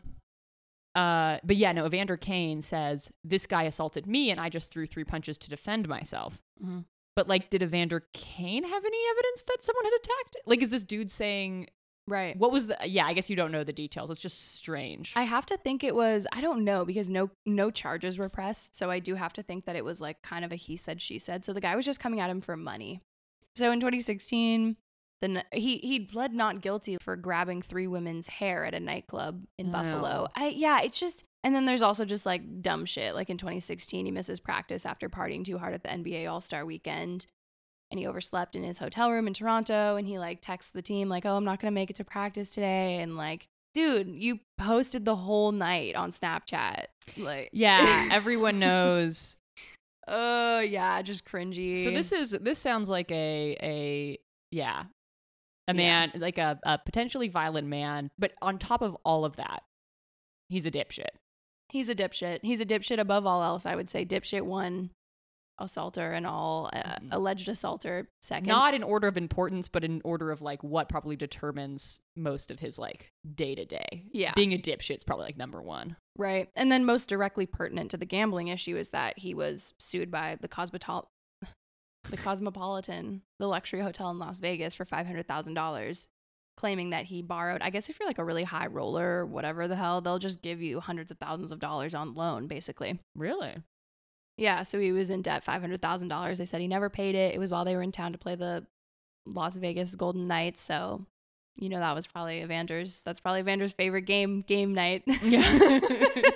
uh, 0.96 1.40
but 1.44 1.56
yeah, 1.56 1.72
no. 1.72 1.86
Evander 1.86 2.18
Kane 2.18 2.62
says 2.62 3.10
this 3.24 3.46
guy 3.46 3.64
assaulted 3.64 4.06
me, 4.06 4.30
and 4.30 4.40
I 4.40 4.50
just 4.50 4.72
threw 4.72 4.86
three 4.86 5.04
punches 5.04 5.38
to 5.40 5.50
defend 5.50 5.88
myself. 5.88 6.42
Mhm. 6.64 6.86
But 7.16 7.28
like, 7.28 7.50
did 7.50 7.64
Evander 7.64 8.08
Kane 8.14 8.64
have 8.64 8.86
any 8.86 8.98
evidence 9.12 9.44
that 9.48 9.64
someone 9.64 9.86
had 9.86 9.94
attacked? 9.94 10.38
Like, 10.46 10.62
is 10.62 10.72
this 10.72 10.84
dude 10.84 11.12
saying 11.12 11.68
Right. 12.06 12.36
What 12.36 12.52
was 12.52 12.68
the? 12.68 12.78
Yeah, 12.86 13.06
I 13.06 13.14
guess 13.14 13.30
you 13.30 13.36
don't 13.38 13.52
know 13.54 13.64
the 13.64 13.72
details. 13.72 14.12
It's 14.12 14.20
just 14.20 14.56
strange. 14.56 15.14
I 15.16 15.24
have 15.24 15.46
to 15.46 15.56
think 15.58 15.86
it 15.86 15.96
was 15.96 16.28
I 16.34 16.42
don't 16.42 16.66
know 16.66 16.84
because 16.84 17.10
no 17.10 17.30
no 17.46 17.72
charges 17.72 18.18
were 18.18 18.28
pressed. 18.28 18.76
So 18.76 18.92
I 18.92 19.00
do 19.00 19.16
have 19.16 19.32
to 19.34 19.42
think 19.44 19.64
that 19.66 19.78
it 19.78 19.86
was 19.86 20.02
like 20.02 20.22
kind 20.22 20.44
of 20.44 20.52
a 20.52 20.56
he 20.56 20.76
said 20.76 21.02
she 21.02 21.18
said. 21.18 21.46
So 21.46 21.54
the 21.54 21.62
guy 21.62 21.76
was 21.78 21.86
just 21.86 22.02
coming 22.02 22.20
at 22.20 22.30
him 22.30 22.42
for 22.42 22.58
money. 22.58 23.02
So 23.56 23.72
in 23.72 23.80
2016, 23.80 24.76
the 25.24 25.44
he 25.52 25.78
he 25.78 26.02
pled 26.02 26.34
not 26.34 26.62
guilty 26.62 26.98
for 26.98 27.16
grabbing 27.16 27.62
three 27.62 27.88
women's 27.88 28.28
hair 28.28 28.66
at 28.66 28.74
a 28.74 28.80
nightclub 28.80 29.44
in 29.58 29.72
Buffalo. 29.72 30.28
I 30.36 30.48
yeah, 30.50 30.82
it's 30.82 31.00
just 31.00 31.24
and 31.44 31.56
then 31.56 31.66
there's 31.66 31.82
also 31.82 32.04
just 32.04 32.26
like 32.26 32.62
dumb 32.62 32.86
shit. 32.86 33.16
Like 33.16 33.30
in 33.30 33.38
2016, 33.38 34.06
he 34.06 34.12
misses 34.12 34.40
practice 34.40 34.86
after 34.86 35.10
partying 35.10 35.46
too 35.46 35.58
hard 35.58 35.74
at 35.74 35.84
the 35.84 35.90
NBA 35.90 36.30
All-Star 36.30 36.66
weekend. 36.66 37.26
And 37.90 38.00
he 38.00 38.08
overslept 38.08 38.56
in 38.56 38.64
his 38.64 38.80
hotel 38.80 39.12
room 39.12 39.28
in 39.28 39.34
Toronto 39.34 39.98
and 39.98 40.08
he 40.08 40.18
like 40.18 40.42
texts 40.42 40.72
the 40.72 40.82
team 40.82 41.10
like, 41.10 41.26
"Oh, 41.26 41.36
I'm 41.36 41.46
not 41.46 41.62
going 41.62 41.72
to 41.72 41.76
make 41.76 41.90
it 41.90 41.96
to 41.98 42.04
practice 42.04 42.50
today." 42.50 42.98
And 42.98 43.16
like, 43.16 43.48
dude, 43.74 44.10
you 44.10 44.40
posted 44.58 45.06
the 45.06 45.16
whole 45.16 45.52
night 45.52 45.96
on 45.96 46.12
Snapchat. 46.12 46.86
Like 47.18 47.50
yeah, 47.54 48.10
everyone 48.12 48.60
knows. 48.60 49.38
Oh, 50.08 50.60
yeah, 50.60 51.02
just 51.02 51.24
cringy. 51.24 51.82
So 51.82 51.92
this 51.92 52.12
is 52.12 52.32
this 52.32 52.60
sounds 52.60 52.90
like 52.90 53.12
a 53.12 53.58
a 53.62 54.20
yeah, 54.50 54.86
a 55.68 55.74
Yeah. 55.74 55.78
man 55.78 56.12
like 56.16 56.38
a, 56.38 56.60
a 56.64 56.78
potentially 56.78 57.28
violent 57.30 57.68
man, 57.68 58.10
but 58.18 58.34
on 58.42 58.60
top 58.60 58.82
of 58.82 58.96
all 59.06 59.26
of 59.26 59.36
that, 59.38 59.64
he's 60.50 60.66
a 60.66 60.72
dipshit. 60.72 61.08
He's 61.70 61.90
a 61.90 61.96
dipshit. 61.96 62.40
He's 62.44 62.62
a 62.62 62.66
dipshit 62.66 63.00
above 63.00 63.26
all 63.26 63.42
else, 63.44 63.66
I 63.66 63.76
would 63.76 63.90
say. 63.90 64.06
Dipshit 64.06 64.44
one, 64.44 64.92
assaulter 65.60 66.12
and 66.12 66.26
all, 66.28 66.70
uh, 66.74 66.98
Mhm. 67.00 67.10
alleged 67.12 67.48
assaulter 67.48 68.10
second. 68.22 68.48
Not 68.48 68.74
in 68.74 68.84
order 68.84 69.08
of 69.08 69.18
importance, 69.18 69.68
but 69.70 69.84
in 69.84 70.02
order 70.04 70.32
of 70.32 70.42
like 70.42 70.64
what 70.64 70.90
probably 70.90 71.16
determines 71.16 72.00
most 72.16 72.50
of 72.52 72.60
his 72.60 72.78
like 72.80 73.12
day 73.36 73.56
to 73.56 73.66
day. 73.66 74.06
Yeah. 74.12 74.34
being 74.36 74.54
a 74.54 74.58
dipshit's 74.58 75.04
probably 75.04 75.26
like 75.26 75.38
number 75.38 75.62
one. 75.62 75.96
right. 76.16 76.50
And 76.56 76.72
then 76.72 76.86
most 76.86 77.08
directly 77.10 77.46
pertinent 77.48 77.90
to 77.92 77.98
the 77.98 78.06
gambling 78.06 78.50
issue 78.50 78.78
is 78.78 78.90
that 78.90 79.18
he 79.18 79.34
was 79.34 79.74
sued 79.80 80.12
by 80.12 80.38
the 80.42 80.48
Cosmopol- 80.48 81.08
the 82.10 82.18
Cosmopolitan, 82.18 83.22
the 83.40 83.48
luxury 83.48 83.82
hotel 83.82 84.10
in 84.12 84.20
Las 84.20 84.40
Vegas 84.40 84.76
for 84.76 84.86
$500,000. 84.86 86.08
Claiming 86.56 86.92
that 86.92 87.06
he 87.06 87.24
borrowed, 87.24 87.64
I 87.64 87.72
guess 87.72 87.90
if 87.90 88.00
you're 88.00 88.08
like 88.08 88.20
a 88.20 88.24
really 88.24 88.44
high 88.44 88.68
roller 88.68 89.26
whatever 89.26 89.68
the 89.68 89.76
hell, 89.76 90.02
they'll 90.02 90.20
just 90.20 90.44
give 90.44 90.62
you 90.62 90.80
hundreds 90.80 91.12
of 91.12 91.18
thousands 91.18 91.52
of 91.52 91.58
dollars 91.58 91.96
on 91.96 92.14
loan, 92.14 92.46
basically. 92.46 93.00
Really? 93.16 93.56
Yeah, 94.38 94.62
so 94.62 94.80
he 94.80 94.92
was 94.92 95.10
in 95.10 95.24
debt 95.24 95.44
five 95.44 95.62
hundred 95.62 95.82
thousand 95.82 96.10
dollars. 96.10 96.38
They 96.38 96.46
said 96.46 96.62
he 96.62 96.68
never 96.68 96.92
paid 96.92 97.16
it. 97.16 97.34
It 97.34 97.40
was 97.40 97.50
while 97.50 97.66
they 97.66 97.76
were 97.76 97.82
in 97.82 97.92
town 97.92 98.12
to 98.12 98.20
play 98.20 98.36
the 98.36 98.68
Las 99.26 99.58
Vegas 99.58 99.96
Golden 99.96 100.28
Knights. 100.28 100.62
So, 100.62 101.06
you 101.56 101.70
know, 101.70 101.80
that 101.80 101.96
was 101.96 102.06
probably 102.08 102.42
Evander's. 102.42 103.02
That's 103.02 103.20
probably 103.20 103.42
Evander's 103.42 103.74
favorite 103.74 104.04
game 104.04 104.42
game 104.42 104.74
night. 104.74 105.04
Yeah. 105.24 105.80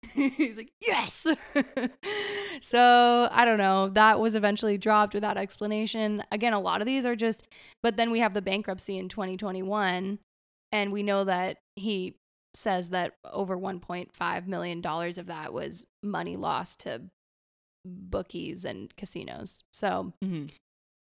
He's 0.37 0.55
like, 0.55 0.71
yes. 0.81 1.27
so 2.61 3.29
I 3.31 3.45
don't 3.45 3.57
know. 3.57 3.89
That 3.89 4.19
was 4.19 4.35
eventually 4.35 4.77
dropped 4.77 5.13
without 5.13 5.37
explanation. 5.37 6.23
Again, 6.31 6.53
a 6.53 6.59
lot 6.59 6.81
of 6.81 6.85
these 6.85 7.05
are 7.05 7.15
just. 7.15 7.47
But 7.83 7.97
then 7.97 8.11
we 8.11 8.19
have 8.19 8.33
the 8.33 8.41
bankruptcy 8.41 8.97
in 8.97 9.09
2021, 9.09 10.19
and 10.71 10.91
we 10.91 11.03
know 11.03 11.23
that 11.23 11.57
he 11.75 12.15
says 12.53 12.89
that 12.89 13.13
over 13.31 13.57
1.5 13.57 14.47
million 14.47 14.81
dollars 14.81 15.17
of 15.17 15.27
that 15.27 15.53
was 15.53 15.87
money 16.03 16.35
lost 16.35 16.79
to 16.81 17.01
bookies 17.85 18.65
and 18.65 18.95
casinos. 18.97 19.63
So 19.71 20.13
hmm 20.21 20.47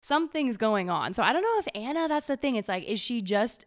something's 0.05 0.59
going 0.59 0.91
on. 0.91 1.15
So 1.15 1.23
I 1.23 1.33
don't 1.33 1.43
know 1.43 1.59
if 1.59 1.69
Anna, 1.75 2.09
that's 2.09 2.27
the 2.27 2.37
thing. 2.37 2.57
It's 2.57 2.69
like, 2.69 2.85
is 2.85 3.01
she 3.01 3.23
just 3.23 3.65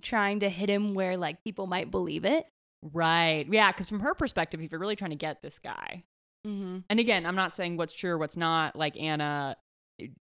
trying 0.00 0.38
to 0.40 0.48
hit 0.48 0.70
him 0.70 0.94
where 0.94 1.16
like 1.16 1.42
people 1.42 1.66
might 1.66 1.90
believe 1.90 2.24
it? 2.24 2.46
Right. 2.82 3.46
Yeah, 3.50 3.72
because 3.72 3.88
from 3.88 4.00
her 4.00 4.14
perspective, 4.14 4.60
if 4.60 4.70
you're 4.70 4.80
really 4.80 4.96
trying 4.96 5.10
to 5.10 5.16
get 5.16 5.42
this 5.42 5.58
guy, 5.58 6.04
Mm-hmm. 6.46 6.78
and 6.88 7.00
again, 7.00 7.26
I'm 7.26 7.34
not 7.34 7.52
saying 7.52 7.76
what's 7.76 7.92
true 7.92 8.12
or 8.12 8.18
what's 8.18 8.36
not. 8.36 8.76
Like 8.76 8.96
Anna, 8.96 9.56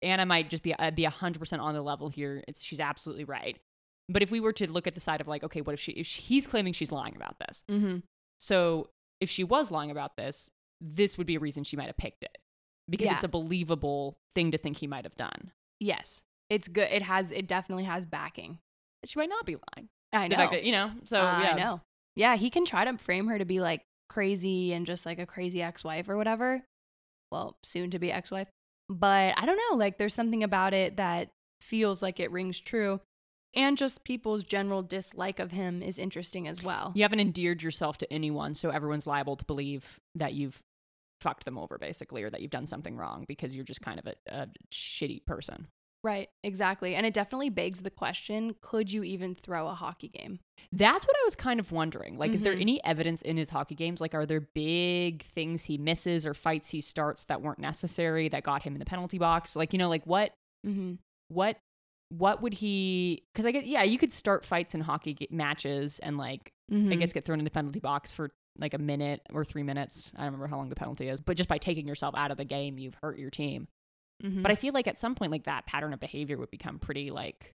Anna 0.03 0.25
might 0.25 0.49
just 0.49 0.63
be 0.63 0.75
uh, 0.75 0.91
be 0.91 1.05
hundred 1.05 1.39
percent 1.41 1.61
on 1.61 1.75
the 1.75 1.83
level 1.83 2.09
here. 2.09 2.43
It's 2.49 2.63
she's 2.65 2.81
absolutely 2.81 3.25
right. 3.25 3.59
But 4.09 4.23
if 4.23 4.31
we 4.31 4.41
were 4.41 4.55
to 4.55 4.69
look 4.69 4.87
at 4.87 4.95
the 4.95 5.01
side 5.01 5.21
of 5.21 5.29
like, 5.29 5.45
okay, 5.45 5.61
what 5.61 5.75
if 5.75 5.79
she 5.81 5.93
if 5.93 6.07
she, 6.07 6.23
he's 6.23 6.47
claiming 6.47 6.73
she's 6.73 6.91
lying 6.91 7.15
about 7.17 7.37
this? 7.47 7.65
Mm-hmm. 7.71 7.99
So 8.39 8.89
if 9.21 9.29
she 9.29 9.45
was 9.45 9.71
lying 9.71 9.91
about 9.91 10.17
this, 10.17 10.51
this 10.81 11.19
would 11.19 11.27
be 11.27 11.37
a 11.37 11.41
reason 11.41 11.65
she 11.65 11.77
might 11.77 11.87
have 11.87 11.99
picked 11.99 12.25
it 12.25 12.39
because 12.89 13.07
Yeah. 13.09 13.15
it's 13.17 13.25
a 13.25 13.29
believable 13.29 14.19
thing 14.35 14.51
to 14.53 14.59
think 14.59 14.79
he 14.79 14.87
might 14.87 15.05
have 15.05 15.17
done. 15.17 15.53
Yes. 15.79 16.23
It's 16.49 16.67
good. 16.67 16.89
It 16.91 17.03
has, 17.03 17.31
it 17.31 17.47
definitely 17.47 17.85
has 17.85 18.07
backing. 18.07 18.59
She 19.05 19.19
might 19.19 19.29
not 19.29 19.45
be 19.45 19.57
lying. 19.77 19.89
I 20.15 20.27
know. 20.29 20.37
that, 20.51 20.65
you 20.65 20.73
know, 20.73 20.91
so 21.05 21.21
I 21.21 21.43
yeah. 21.43 21.55
know. 21.55 21.81
Yeah. 22.17 22.37
He 22.37 22.51
can 22.51 22.65
try 22.65 22.85
to 22.85 22.99
frame 22.99 23.29
her 23.29 23.39
to 23.39 23.45
be 23.45 23.61
like 23.61 23.83
crazy 24.09 24.73
and 24.73 24.87
just 24.87 25.07
like 25.07 25.19
a 25.19 25.27
crazy 25.27 25.63
ex 25.63 25.85
wife 25.85 26.09
or 26.09 26.17
whatever. 26.17 26.63
Well, 27.31 27.57
soon 27.63 27.91
to 27.91 27.99
be 27.99 28.13
ex 28.13 28.31
wife. 28.31 28.49
But 28.89 29.35
I 29.37 29.47
don't 29.47 29.57
know. 29.71 29.77
Like 29.77 29.99
there's 29.99 30.15
something 30.15 30.43
about 30.43 30.75
it 30.75 30.97
that 30.97 31.29
feels 31.61 32.03
like 32.03 32.21
it 32.21 32.33
rings 32.33 32.59
true. 32.59 33.01
And 33.55 33.77
just 33.77 34.05
people's 34.05 34.45
general 34.45 34.83
dislike 34.83 35.41
of 35.41 35.51
him 35.51 35.83
is 35.83 35.99
interesting 35.99 36.47
as 36.47 36.63
well. 36.63 36.93
You 36.95 37.03
haven't 37.03 37.21
endeared 37.21 37.63
yourself 37.63 37.99
to 37.99 38.13
anyone, 38.13 38.55
so 38.55 38.71
everyone's 38.71 39.09
liable 39.09 39.35
to 39.37 39.45
believe 39.45 39.99
that 40.15 40.35
you've 40.35 40.61
fucked 41.21 41.45
them 41.45 41.59
over, 41.59 41.77
basically, 41.77 42.23
or 42.23 42.31
that 42.31 42.43
you've 42.43 42.53
done 42.53 42.67
something 42.67 42.97
wrong 42.97 43.25
because 43.27 43.55
you're 43.55 43.65
just 43.65 43.81
kind 43.81 43.99
of 43.99 44.07
a, 44.07 44.15
a 44.29 44.47
shitty 44.73 45.25
person. 45.27 45.67
Right, 46.03 46.29
exactly. 46.43 46.95
And 46.95 47.05
it 47.05 47.13
definitely 47.13 47.51
begs 47.51 47.83
the 47.83 47.91
question 47.91 48.55
could 48.63 48.91
you 48.93 49.03
even 49.05 49.35
throw 49.35 49.69
a 49.69 49.75
hockey 49.75 50.09
game? 50.09 50.39
That's 50.73 51.07
what 51.07 51.17
I 51.17 51.25
was 51.25 51.35
kind 51.35 51.61
of 51.61 51.73
wondering. 51.73 52.17
Like, 52.17 52.33
is 52.33 52.43
there 52.43 52.55
Mhm. 52.57 52.61
any 52.61 52.85
evidence 52.85 53.21
in 53.23 53.37
his 53.37 53.51
hockey 53.51 53.75
games? 53.75 54.01
Like, 54.01 54.15
are 54.15 54.25
there 54.25 54.41
big 54.41 55.23
things 55.23 55.65
he 55.65 55.77
misses 55.79 56.25
or 56.25 56.33
fights 56.33 56.71
he 56.71 56.81
starts 56.81 57.25
that 57.27 57.43
weren't 57.43 57.59
necessary 57.59 58.29
that 58.31 58.45
got 58.45 58.63
him 58.63 58.75
in 58.75 58.79
the 58.79 58.85
penalty 58.87 59.19
box? 59.19 59.57
Like, 59.57 59.73
you 59.75 59.79
know, 59.79 59.89
like 59.89 60.07
what, 60.07 60.33
Mm-hmm. 60.67 60.95
what, 61.29 61.57
what 62.11 62.43
would 62.43 62.55
he? 62.55 63.23
Because 63.33 63.47
I 63.47 63.51
get, 63.51 63.67
yeah, 63.67 63.83
you 63.83 63.97
could 63.99 64.13
start 64.13 64.45
fights 64.45 64.75
in 64.75 64.81
hockey 64.83 65.15
ga- 65.15 65.29
matches 65.31 65.99
and 66.01 66.17
like 66.19 66.51
Mm-hmm. 66.73 66.93
I 66.93 66.97
guess 66.97 67.13
get 67.13 67.25
thrown 67.25 67.41
in 67.41 67.45
the 67.45 67.51
penalty 67.51 67.81
box 67.81 68.13
for 68.13 68.31
like 68.57 68.75
a 68.75 68.79
minute 68.79 69.23
or 69.33 69.45
three 69.45 69.65
minutes. 69.65 70.09
I 70.15 70.19
don't 70.19 70.27
remember 70.27 70.47
how 70.47 70.57
long 70.57 70.69
the 70.69 70.77
penalty 70.77 71.09
is, 71.09 71.21
but 71.21 71.37
just 71.37 71.49
by 71.49 71.59
taking 71.59 71.89
yourself 71.89 72.15
out 72.17 72.31
of 72.31 72.37
the 72.37 72.45
game, 72.45 72.79
you've 72.79 72.95
hurt 73.03 73.19
your 73.19 73.31
team. 73.31 73.67
Mm-hmm. 74.23 74.43
But 74.43 74.51
I 74.51 74.55
feel 74.55 74.73
like 74.75 74.87
at 74.87 74.99
some 74.99 75.15
point, 75.15 75.33
like 75.33 75.45
that 75.45 75.67
pattern 75.67 75.93
of 75.93 76.01
behavior 76.01 76.37
would 76.39 76.51
become 76.51 76.79
pretty 76.79 77.11
like 77.11 77.55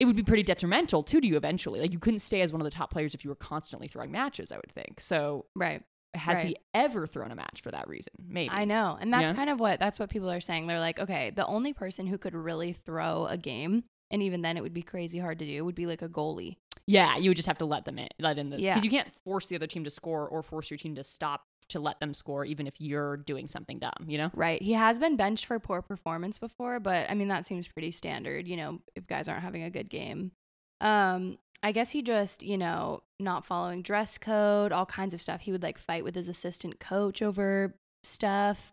it 0.00 0.04
would 0.04 0.16
be 0.16 0.22
pretty 0.22 0.42
detrimental 0.42 1.02
too 1.02 1.20
to 1.20 1.26
you 1.26 1.36
eventually. 1.36 1.80
Like 1.80 1.92
you 1.92 1.98
couldn't 1.98 2.20
stay 2.20 2.40
as 2.40 2.52
one 2.52 2.60
of 2.60 2.64
the 2.64 2.70
top 2.70 2.90
players 2.90 3.14
if 3.14 3.24
you 3.24 3.30
were 3.30 3.36
constantly 3.36 3.86
throwing 3.88 4.10
matches. 4.10 4.50
I 4.50 4.56
would 4.56 4.72
think. 4.72 5.00
So 5.00 5.46
right. 5.54 5.82
has 6.14 6.42
he 6.42 6.56
ever 6.74 7.06
thrown 7.06 7.30
a 7.30 7.36
match 7.36 7.60
for 7.62 7.70
that 7.70 7.88
reason? 7.88 8.12
Maybe. 8.28 8.50
I 8.50 8.64
know. 8.64 8.98
And 9.00 9.12
that's 9.12 9.30
Yeah. 9.30 9.34
kind 9.36 9.48
of 9.50 9.60
what 9.60 9.78
that's 9.78 9.98
what 10.00 10.10
people 10.10 10.30
are 10.30 10.40
saying. 10.40 10.66
They're 10.66 10.80
like, 10.80 10.98
okay, 10.98 11.30
the 11.30 11.46
only 11.46 11.72
person 11.72 12.06
who 12.06 12.18
could 12.18 12.34
really 12.34 12.72
throw 12.72 13.26
a 13.26 13.36
game, 13.36 13.84
and 14.10 14.22
even 14.22 14.42
then 14.42 14.56
it 14.56 14.62
would 14.62 14.74
be 14.74 14.82
crazy 14.82 15.18
hard 15.20 15.38
to 15.38 15.46
do, 15.46 15.64
would 15.64 15.76
be 15.76 15.86
like 15.86 16.02
a 16.02 16.08
goalie. 16.08 16.56
Yeah, 16.86 17.16
you 17.16 17.30
would 17.30 17.36
just 17.36 17.46
have 17.46 17.58
to 17.58 17.64
let 17.64 17.84
them 17.84 17.96
in, 17.98 18.08
let 18.18 18.38
in 18.38 18.50
this 18.50 18.60
because 18.60 18.76
Yeah. 18.78 18.82
you 18.82 18.90
can't 18.90 19.12
force 19.24 19.46
the 19.46 19.54
other 19.54 19.68
team 19.68 19.84
to 19.84 19.90
score 19.90 20.28
or 20.28 20.42
force 20.42 20.68
your 20.68 20.78
team 20.78 20.96
to 20.96 21.04
stop 21.04 21.44
to 21.72 21.80
let 21.80 22.00
them 22.00 22.14
score, 22.14 22.44
even 22.44 22.66
if 22.66 22.80
you're 22.80 23.16
doing 23.18 23.46
something 23.46 23.78
dumb. 23.78 23.92
You 24.06 24.18
know. 24.18 24.30
Right. 24.34 24.62
He 24.62 24.72
has 24.72 24.98
been 24.98 25.16
benched 25.16 25.46
for 25.46 25.58
poor 25.58 25.82
performance 25.82 26.38
before, 26.38 26.80
but 26.80 27.10
I 27.10 27.14
mean 27.14 27.28
that 27.28 27.44
seems 27.44 27.68
pretty 27.68 27.90
standard, 27.90 28.46
you 28.46 28.56
know, 28.56 28.80
if 28.94 29.06
guys 29.06 29.28
aren't 29.28 29.42
having 29.42 29.62
a 29.62 29.70
good 29.70 29.88
game. 29.88 30.32
Um 30.80 31.38
I 31.64 31.70
guess 31.70 31.90
he 31.90 32.02
just, 32.02 32.42
you 32.42 32.58
know, 32.58 33.02
not 33.20 33.44
following 33.44 33.82
dress 33.82 34.18
code, 34.18 34.72
all 34.72 34.86
kinds 34.86 35.14
of 35.14 35.20
stuff. 35.20 35.42
He 35.42 35.52
would 35.52 35.62
like 35.62 35.78
fight 35.78 36.02
with 36.04 36.14
his 36.14 36.28
assistant 36.28 36.80
coach 36.80 37.22
over 37.22 37.74
stuff. 38.02 38.72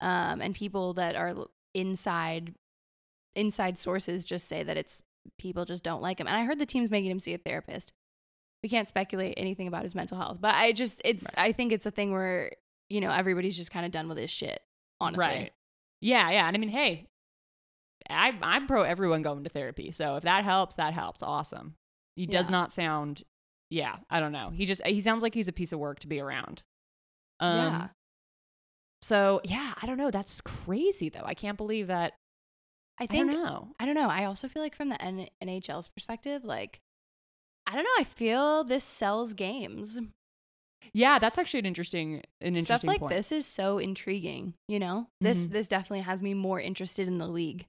Um 0.00 0.40
and 0.40 0.54
people 0.54 0.94
that 0.94 1.16
are 1.16 1.34
inside 1.74 2.54
inside 3.34 3.78
sources 3.78 4.24
just 4.24 4.48
say 4.48 4.62
that 4.62 4.76
it's 4.76 5.02
people 5.38 5.64
just 5.64 5.82
don't 5.82 6.02
like 6.02 6.20
him. 6.20 6.26
And 6.26 6.36
I 6.36 6.44
heard 6.44 6.58
the 6.58 6.66
team's 6.66 6.90
making 6.90 7.10
him 7.10 7.20
see 7.20 7.34
a 7.34 7.38
therapist. 7.38 7.92
We 8.62 8.68
can't 8.68 8.88
speculate 8.88 9.34
anything 9.36 9.68
about 9.68 9.82
his 9.84 9.94
mental 9.94 10.18
health, 10.18 10.38
but 10.40 10.54
I 10.54 10.72
just 10.72 11.00
it's 11.04 11.24
Right. 11.24 11.48
I 11.48 11.52
think 11.52 11.72
it's 11.72 11.86
a 11.86 11.90
thing 11.90 12.12
where, 12.12 12.52
you 12.88 13.00
know, 13.00 13.10
everybody's 13.10 13.56
just 13.56 13.70
kind 13.70 13.86
of 13.86 13.92
done 13.92 14.08
with 14.08 14.18
his 14.18 14.30
shit, 14.30 14.60
honestly. 15.00 15.24
Right. 15.26 15.52
Yeah, 16.00 16.30
yeah. 16.30 16.46
And 16.48 16.56
I 16.56 16.58
mean, 16.58 16.68
hey, 16.70 17.06
I, 18.10 18.32
I'm 18.42 18.66
pro 18.66 18.82
everyone 18.82 19.22
going 19.22 19.44
to 19.44 19.50
therapy. 19.50 19.90
So 19.90 20.16
if 20.16 20.24
that 20.24 20.44
helps, 20.44 20.76
that 20.76 20.94
helps. 20.94 21.22
Awesome. 21.22 21.74
He 22.16 22.26
does 22.26 22.46
Yeah. 22.46 22.50
not 22.52 22.72
sound, 22.72 23.22
yeah, 23.70 23.96
I 24.10 24.20
don't 24.20 24.32
know. 24.32 24.50
He 24.50 24.64
just, 24.66 24.84
he 24.86 25.00
sounds 25.00 25.22
like 25.22 25.34
he's 25.34 25.48
a 25.48 25.52
piece 25.52 25.72
of 25.72 25.78
work 25.78 26.00
to 26.00 26.06
be 26.06 26.20
around. 26.20 26.62
Um, 27.40 27.56
yeah. 27.56 27.88
So 29.02 29.40
yeah, 29.44 29.74
I 29.80 29.86
don't 29.86 29.98
know. 29.98 30.10
That's 30.10 30.40
crazy 30.40 31.08
though. 31.08 31.24
I 31.24 31.34
can't 31.34 31.56
believe 31.58 31.88
that. 31.88 32.14
I 32.98 33.04
I, 33.04 33.06
think 33.06 33.30
don't 33.30 33.42
know. 33.44 33.68
I 33.78 33.84
don't 33.86 33.94
know. 33.94 34.08
I 34.08 34.24
also 34.24 34.48
feel 34.48 34.62
like 34.62 34.74
from 34.74 34.88
the 34.88 35.00
N- 35.02 35.28
NHL's 35.44 35.88
perspective, 35.88 36.44
like 36.44 36.80
I 37.66 37.74
don't 37.74 37.84
know. 37.84 37.90
I 37.98 38.04
feel 38.04 38.64
this 38.64 38.84
sells 38.84 39.34
games. 39.34 39.98
Yeah, 40.92 41.18
that's 41.18 41.36
actually 41.36 41.60
an 41.60 41.66
interesting, 41.66 42.16
an 42.40 42.48
interesting 42.56 42.64
Stuff 42.64 42.84
like 42.84 43.00
point. 43.00 43.12
this 43.14 43.32
is 43.32 43.44
so 43.46 43.78
intriguing. 43.78 44.54
You 44.68 44.78
know, 44.78 45.08
this 45.20 45.46
Mhm. 45.46 45.50
this 45.50 45.66
definitely 45.68 46.00
has 46.02 46.22
me 46.22 46.32
more 46.34 46.60
interested 46.60 47.08
in 47.08 47.18
the 47.18 47.26
league. 47.26 47.66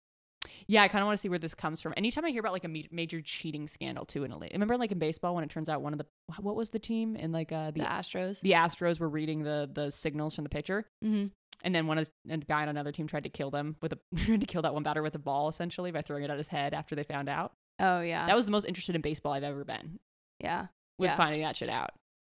Yeah, 0.67 0.83
I 0.83 0.87
kind 0.87 1.01
of 1.01 1.07
want 1.07 1.17
to 1.17 1.21
see 1.21 1.27
where 1.29 1.39
this 1.39 1.53
comes 1.55 1.81
from. 1.81 1.93
Anytime 1.97 2.23
I 2.25 2.29
hear 2.29 2.39
about 2.39 2.53
like 2.53 2.63
a 2.63 2.69
ma- 2.69 2.81
major 2.91 3.21
cheating 3.21 3.67
scandal 3.67 4.05
too 4.05 4.23
in 4.23 4.31
a 4.31 4.37
league, 4.37 4.53
remember 4.53 4.77
like 4.77 4.91
in 4.91 4.99
baseball 4.99 5.35
when 5.35 5.43
it 5.43 5.49
turns 5.49 5.67
out 5.67 5.81
one 5.81 5.93
of 5.93 5.99
the 5.99 6.05
what 6.41 6.55
was 6.55 6.69
the 6.69 6.79
team 6.79 7.15
in 7.15 7.31
like 7.31 7.51
uh 7.51 7.71
The 7.71 7.79
the 7.81 7.85
Astros. 7.85 8.41
the 8.41 8.51
Astros 8.51 8.99
were 8.99 9.09
reading 9.09 9.43
the 9.43 9.69
the 9.71 9.89
signals 9.91 10.35
from 10.35 10.43
the 10.43 10.49
pitcher, 10.49 10.85
mm-hmm. 11.03 11.27
and 11.63 11.75
then 11.75 11.87
one 11.87 11.97
of 11.97 12.09
a 12.29 12.37
guy 12.37 12.61
on 12.61 12.69
another 12.69 12.91
team 12.91 13.07
tried 13.07 13.23
to 13.23 13.29
kill 13.29 13.49
them 13.49 13.75
with 13.81 13.93
a 13.93 13.99
tried 14.25 14.41
to 14.41 14.47
kill 14.47 14.61
that 14.61 14.73
one 14.75 14.83
batter 14.83 15.01
with 15.01 15.15
a 15.15 15.19
ball 15.19 15.47
essentially 15.49 15.91
by 15.91 16.01
throwing 16.03 16.23
it 16.23 16.29
at 16.29 16.37
his 16.37 16.47
head 16.49 16.73
after 16.73 16.95
they 16.95 17.03
found 17.03 17.27
out. 17.27 17.51
Oh 17.79 18.01
yeah. 18.01 18.25
That 18.25 18.35
was 18.35 18.45
the 18.45 18.51
most 18.51 18.65
interested 18.65 18.95
in 18.95 19.01
baseball 19.01 19.33
I've 19.33 19.43
ever 19.43 19.63
been. 19.63 19.97
yeah. 20.39 20.67
Was 20.99 21.11
Yeah. 21.11 21.15
finding 21.17 21.41
that 21.41 21.55
shit 21.55 21.69
out. 21.69 21.91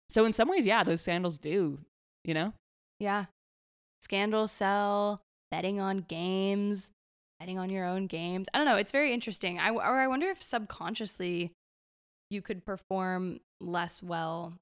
So 0.10 0.26
in 0.26 0.32
some 0.34 0.48
ways, 0.48 0.66
yeah, 0.66 0.84
those 0.84 1.02
scandals 1.02 1.38
do, 1.38 1.80
you 2.24 2.34
know. 2.34 2.54
Yeah. 3.00 3.26
Scandals 4.02 4.52
sell, 4.52 5.22
betting 5.52 5.80
on 5.82 5.98
games, 5.98 6.92
betting 7.40 7.58
on 7.60 7.70
your 7.70 7.86
own 7.86 8.08
games. 8.08 8.48
I 8.54 8.58
don't 8.58 8.66
know. 8.68 8.76
It's 8.78 8.92
very 8.92 9.14
interesting. 9.14 9.60
I, 9.60 9.70
or 9.72 9.82
I 10.00 10.08
wonder 10.08 10.28
if 10.28 10.42
subconsciously 10.42 11.52
you 12.30 12.42
could 12.42 12.66
perform 12.66 13.40
less 13.60 14.02
well 14.04 14.54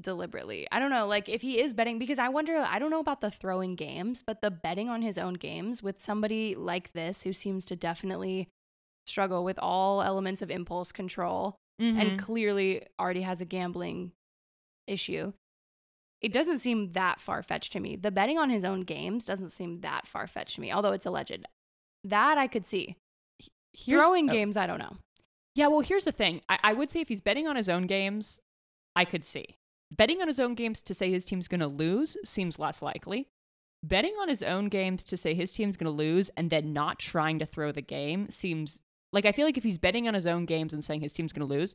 deliberately. 0.00 0.66
I 0.70 0.78
don't 0.78 0.90
know. 0.90 1.06
Like 1.06 1.28
if 1.28 1.42
he 1.42 1.60
is 1.60 1.74
betting, 1.74 1.98
because 1.98 2.18
I 2.18 2.28
wonder, 2.28 2.56
I 2.56 2.78
don't 2.78 2.90
know 2.90 3.00
about 3.00 3.20
the 3.20 3.30
throwing 3.30 3.74
games, 3.76 4.22
but 4.22 4.40
the 4.42 4.50
betting 4.50 4.88
on 4.88 5.02
his 5.02 5.18
own 5.18 5.34
games 5.34 5.82
with 5.82 5.98
somebody 6.00 6.54
like 6.54 6.92
this 6.92 7.22
who 7.22 7.32
seems 7.32 7.64
to 7.66 7.76
definitely 7.76 8.48
struggle 9.06 9.44
with 9.44 9.58
all 9.58 10.02
elements 10.02 10.42
of 10.42 10.50
impulse 10.50 10.92
control 10.92 11.56
Mm-hmm. 11.78 12.00
and 12.00 12.18
clearly 12.18 12.86
already 12.98 13.20
has 13.20 13.42
a 13.42 13.44
gambling 13.44 14.12
issue. 14.86 15.34
It 16.22 16.32
doesn't 16.32 16.60
seem 16.60 16.92
that 16.92 17.20
far 17.20 17.42
fetched 17.42 17.72
to 17.72 17.80
me. 17.80 17.96
The 17.96 18.10
betting 18.10 18.38
on 18.38 18.48
his 18.48 18.64
own 18.64 18.80
games 18.80 19.26
doesn't 19.26 19.50
seem 19.50 19.82
that 19.82 20.06
far 20.06 20.26
fetched 20.26 20.54
to 20.54 20.62
me, 20.62 20.72
although 20.72 20.92
it's 20.92 21.04
alleged. 21.04 21.44
That 22.02 22.38
I 22.38 22.46
could 22.46 22.64
see. 22.64 22.96
Here's- 23.74 24.00
Throwing 24.02 24.30
oh. 24.30 24.32
games, 24.32 24.56
I 24.56 24.66
don't 24.66 24.78
know. 24.78 24.96
Yeah, 25.54 25.66
well, 25.66 25.80
here's 25.80 26.04
the 26.04 26.12
thing. 26.12 26.40
I, 26.48 26.58
I 26.62 26.72
would 26.72 26.88
say 26.88 27.00
if 27.02 27.08
he's 27.08 27.20
betting 27.20 27.46
on 27.46 27.56
his 27.56 27.68
own 27.68 27.86
games, 27.86 28.40
I 28.94 29.04
could 29.04 29.26
see. 29.26 29.56
Betting 29.94 30.22
on 30.22 30.28
his 30.28 30.40
own 30.40 30.54
games 30.54 30.80
to 30.80 30.94
say 30.94 31.10
his 31.10 31.26
team's 31.26 31.46
going 31.46 31.60
to 31.60 31.66
lose 31.66 32.16
seems 32.24 32.58
less 32.58 32.80
likely. 32.80 33.28
Betting 33.82 34.14
on 34.18 34.30
his 34.30 34.42
own 34.42 34.70
games 34.70 35.04
to 35.04 35.16
say 35.18 35.34
his 35.34 35.52
team's 35.52 35.76
going 35.76 35.84
to 35.84 35.90
lose 35.90 36.30
and 36.38 36.48
then 36.48 36.72
not 36.72 36.98
trying 36.98 37.38
to 37.38 37.44
throw 37.44 37.70
the 37.70 37.82
game 37.82 38.30
seems 38.30 38.80
like 39.16 39.24
I 39.24 39.32
feel 39.32 39.46
like 39.46 39.56
if 39.56 39.64
he's 39.64 39.78
betting 39.78 40.06
on 40.06 40.12
his 40.12 40.26
own 40.26 40.44
games 40.44 40.74
and 40.74 40.84
saying 40.84 41.00
his 41.00 41.14
team's 41.14 41.32
going 41.32 41.48
to 41.48 41.52
lose, 41.52 41.74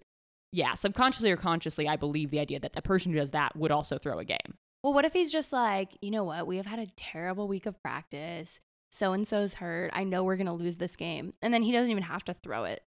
yeah, 0.51 0.75
subconsciously 0.75 1.31
or 1.31 1.37
consciously, 1.37 1.87
I 1.87 1.95
believe 1.95 2.29
the 2.29 2.39
idea 2.39 2.59
that 2.59 2.73
the 2.73 2.83
person 2.83 3.11
who 3.11 3.17
does 3.17 3.31
that 3.31 3.55
would 3.55 3.71
also 3.71 3.97
throw 3.97 4.19
a 4.19 4.23
game. 4.23 4.37
Well, 4.83 4.93
what 4.93 5.05
if 5.05 5.13
he's 5.13 5.31
just 5.31 5.51
like, 5.51 5.97
you 6.01 6.11
know 6.11 6.23
what? 6.23 6.45
We 6.45 6.57
have 6.57 6.67
had 6.67 6.77
a 6.77 6.87
terrible 6.95 7.47
week 7.47 7.65
of 7.65 7.81
practice. 7.81 8.61
So 8.91 9.13
and 9.13 9.27
so's 9.27 9.55
hurt. 9.55 9.89
I 9.91 10.03
know 10.03 10.23
we're 10.23 10.35
going 10.35 10.47
to 10.47 10.53
lose 10.53 10.77
this 10.77 10.95
game. 10.95 11.33
And 11.41 11.51
then 11.51 11.63
he 11.63 11.71
doesn't 11.71 11.89
even 11.89 12.03
have 12.03 12.23
to 12.25 12.35
throw 12.35 12.65
it. 12.65 12.83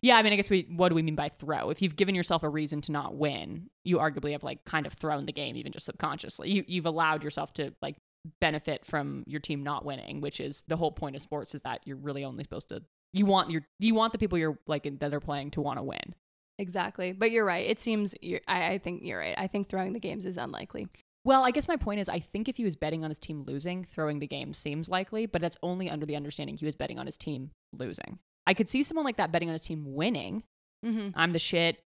Yeah, 0.00 0.16
I 0.16 0.22
mean, 0.22 0.32
I 0.32 0.36
guess 0.36 0.48
we, 0.48 0.66
what 0.74 0.88
do 0.88 0.94
we 0.94 1.02
mean 1.02 1.14
by 1.16 1.28
throw? 1.28 1.68
If 1.68 1.82
you've 1.82 1.96
given 1.96 2.14
yourself 2.14 2.42
a 2.42 2.48
reason 2.48 2.80
to 2.82 2.92
not 2.92 3.16
win, 3.16 3.68
you 3.84 3.98
arguably 3.98 4.32
have 4.32 4.44
like 4.44 4.64
kind 4.64 4.86
of 4.86 4.94
thrown 4.94 5.26
the 5.26 5.32
game, 5.32 5.56
even 5.56 5.72
just 5.72 5.86
subconsciously. 5.86 6.50
You, 6.50 6.64
you've 6.66 6.86
allowed 6.86 7.22
yourself 7.22 7.52
to 7.54 7.74
like 7.82 7.96
benefit 8.40 8.86
from 8.86 9.24
your 9.26 9.40
team 9.40 9.62
not 9.62 9.84
winning, 9.84 10.20
which 10.20 10.40
is 10.40 10.64
the 10.68 10.76
whole 10.76 10.92
point 10.92 11.16
of 11.16 11.22
sports 11.22 11.54
is 11.54 11.62
that 11.62 11.80
you're 11.84 11.96
really 11.96 12.24
only 12.24 12.44
supposed 12.44 12.68
to, 12.70 12.82
you 13.12 13.26
want 13.26 13.50
your, 13.50 13.62
you 13.78 13.94
want 13.94 14.12
the 14.12 14.18
people 14.18 14.38
you're 14.38 14.58
like 14.66 14.88
that 15.00 15.14
are 15.14 15.20
playing 15.20 15.50
to 15.52 15.60
want 15.60 15.78
to 15.78 15.82
win. 15.82 16.14
Exactly. 16.58 17.12
But 17.12 17.30
you're 17.30 17.44
right. 17.44 17.68
It 17.68 17.80
seems, 17.80 18.14
you're, 18.20 18.40
I, 18.46 18.72
I 18.72 18.78
think 18.78 19.02
you're 19.02 19.18
right. 19.18 19.34
I 19.36 19.46
think 19.46 19.68
throwing 19.68 19.92
the 19.92 20.00
games 20.00 20.24
is 20.24 20.36
unlikely. 20.36 20.88
Well, 21.24 21.44
I 21.44 21.50
guess 21.50 21.68
my 21.68 21.76
point 21.76 22.00
is, 22.00 22.08
I 22.08 22.18
think 22.18 22.48
if 22.48 22.56
he 22.56 22.64
was 22.64 22.76
betting 22.76 23.04
on 23.04 23.10
his 23.10 23.18
team 23.18 23.44
losing, 23.46 23.84
throwing 23.84 24.20
the 24.20 24.26
game 24.26 24.54
seems 24.54 24.88
likely, 24.88 25.26
but 25.26 25.42
that's 25.42 25.56
only 25.62 25.90
under 25.90 26.06
the 26.06 26.16
understanding 26.16 26.56
he 26.56 26.64
was 26.64 26.74
betting 26.74 26.98
on 26.98 27.06
his 27.06 27.18
team 27.18 27.50
losing. 27.72 28.18
I 28.46 28.54
could 28.54 28.68
see 28.68 28.82
someone 28.82 29.04
like 29.04 29.18
that 29.18 29.32
betting 29.32 29.48
on 29.48 29.52
his 29.52 29.62
team 29.62 29.84
winning. 29.94 30.44
Mm-hmm. 30.84 31.10
I'm 31.14 31.32
the 31.32 31.38
shit. 31.38 31.78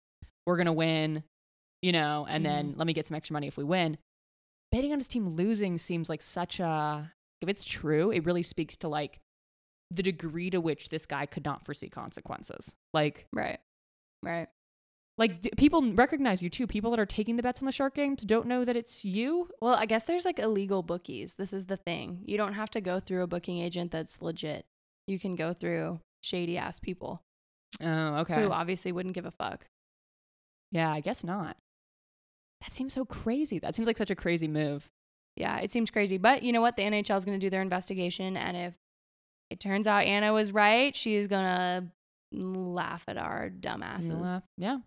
We're 0.47 0.57
going 0.57 0.67
to 0.67 0.73
win, 0.73 1.25
you 1.83 1.91
know, 1.91 2.27
and 2.29 2.45
then 2.45 2.75
let 2.77 2.87
me 2.87 2.93
get 2.93 3.07
some 3.07 3.17
extra 3.17 3.33
money 3.33 3.49
if 3.49 3.57
we 3.57 3.65
win. 3.65 3.99
Betting 4.71 4.93
on 4.93 4.99
his 4.99 5.09
team 5.09 5.29
losing 5.37 5.79
seems 5.79 6.09
like 6.09 6.23
such 6.23 6.61
a, 6.61 7.13
if 7.41 7.49
it's 7.49 7.65
true, 7.65 8.11
it 8.11 8.25
really 8.25 8.43
speaks 8.43 8.77
to 8.79 8.89
like 8.89 9.21
the 9.90 10.03
degree 10.03 10.51
to 10.51 10.61
which 10.61 10.88
this 10.88 11.07
guy 11.07 11.27
could 11.27 11.44
not 11.44 11.64
foresee 11.64 11.88
consequences. 11.88 12.75
Like, 12.92 13.27
Right. 13.33 13.59
Right. 14.23 14.49
like 15.18 15.42
d- 15.42 15.51
people 15.57 15.92
recognize 15.92 16.42
you 16.42 16.49
too. 16.51 16.66
People 16.66 16.90
that 16.90 16.99
are 17.01 17.07
taking 17.07 17.37
the 17.37 17.42
bets 17.42 17.61
on 17.61 17.66
the 17.66 17.73
shark 17.73 17.94
games 17.94 18.23
don't 18.25 18.47
know 18.47 18.64
that 18.64 18.77
it's 18.77 19.05
you. 19.05 19.51
Well, 19.61 19.75
I 19.75 19.87
guess 19.87 20.05
there's 20.05 20.25
like 20.25 20.38
illegal 20.38 20.83
bookies. 20.83 21.35
This 21.35 21.53
is 21.53 21.66
the 21.66 21.77
thing. 21.77 22.23
You 22.25 22.37
don't 22.37 22.55
have 22.55 22.70
to 22.70 22.81
go 22.81 22.99
through 23.01 23.23
a 23.23 23.27
booking 23.27 23.59
agent 23.59 23.90
that's 23.92 24.23
legit. 24.23 24.64
You 25.07 25.18
can 25.18 25.37
go 25.37 25.53
through 25.53 26.01
shady 26.23 26.57
ass 26.57 26.81
people 26.81 27.20
Oh, 27.83 28.16
okay. 28.20 28.42
who 28.42 28.51
obviously 28.51 28.90
wouldn't 28.92 29.14
give 29.14 29.27
a 29.27 29.31
fuck. 29.31 29.66
Yeah, 30.73 30.90
I 30.90 31.01
guess 31.01 31.23
not. 31.23 31.57
That 32.62 32.73
seems 32.73 32.94
so 32.94 33.05
crazy. 33.05 33.59
That 33.59 33.75
seems 33.75 33.87
like 33.87 33.99
such 33.99 34.11
a 34.11 34.16
crazy 34.16 34.49
move. 34.49 34.88
Yeah, 35.37 35.59
it 35.59 35.70
seems 35.70 35.90
crazy. 35.90 36.16
But 36.16 36.42
you 36.42 36.53
know 36.53 36.61
what? 36.62 36.77
The 36.77 36.83
NHL 36.85 37.16
is 37.18 37.25
going 37.25 37.38
to 37.38 37.44
do 37.44 37.51
their 37.51 37.61
investigation. 37.62 38.37
And 38.37 38.57
if 38.57 38.75
it 39.50 39.61
turns 39.61 39.87
out 39.87 40.04
Anna 40.04 40.33
was 40.33 40.52
right, 40.52 40.94
she's 40.94 41.28
to 41.28 41.85
laugh 42.33 43.04
at 43.09 43.16
our 43.16 43.50
dumbasses. 43.50 44.42
Yeah. 44.59 44.78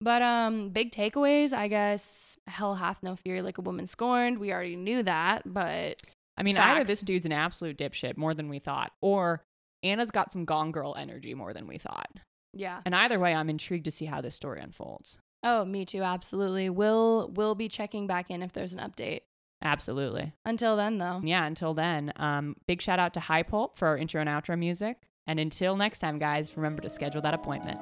But 0.00 0.22
um, 0.22 0.70
big 0.70 0.92
takeaways, 0.92 1.52
I 1.52 1.68
guess. 1.68 2.36
Hell 2.46 2.76
hath 2.76 3.02
no 3.02 3.16
fury 3.16 3.42
like 3.42 3.58
a 3.58 3.62
woman 3.62 3.86
scorned. 3.86 4.38
We 4.38 4.52
already 4.52 4.76
knew 4.76 5.02
that, 5.02 5.42
but 5.44 6.00
I 6.36 6.42
mean, 6.44 6.56
either 6.56 6.84
this 6.84 7.00
dude's 7.00 7.26
an 7.26 7.32
absolute 7.32 7.76
dipshit 7.76 8.16
more 8.16 8.32
than 8.32 8.48
we 8.48 8.60
thought, 8.60 8.92
or 9.02 9.42
Anna's 9.82 10.10
got 10.12 10.32
some 10.32 10.44
Gone 10.44 10.70
Girl 10.70 10.94
energy 10.96 11.34
more 11.34 11.52
than 11.52 11.66
we 11.66 11.78
thought. 11.78 12.10
yeah. 12.54 12.80
And 12.86 12.94
either 12.94 13.18
way, 13.18 13.34
I'm 13.34 13.50
intrigued 13.50 13.86
to 13.86 13.90
see 13.90 14.04
how 14.04 14.20
this 14.20 14.36
story 14.36 14.60
unfolds. 14.60 15.18
Oh, 15.42 15.64
me 15.64 15.84
too. 15.84 16.02
Absolutely. 16.02 16.70
We'll 16.70 17.30
we'll 17.34 17.54
be 17.56 17.68
checking 17.68 18.06
back 18.06 18.30
in 18.30 18.42
if 18.42 18.52
there's 18.52 18.74
an 18.74 18.80
update. 18.80 19.22
Absolutely. 19.62 20.32
Until 20.44 20.76
then, 20.76 20.98
though. 20.98 21.20
Yeah, 21.22 21.44
until 21.44 21.74
then, 21.74 22.12
um, 22.16 22.56
big 22.66 22.80
shout 22.80 22.98
out 22.98 23.14
to 23.14 23.20
High 23.20 23.42
Pulp 23.42 23.76
for 23.76 23.88
our 23.88 23.98
intro 23.98 24.20
and 24.20 24.30
outro 24.30 24.58
music. 24.58 24.98
And 25.26 25.38
until 25.38 25.76
next 25.76 25.98
time, 25.98 26.18
guys, 26.18 26.56
remember 26.56 26.82
to 26.82 26.88
schedule 26.88 27.20
that 27.22 27.34
appointment. 27.34 27.78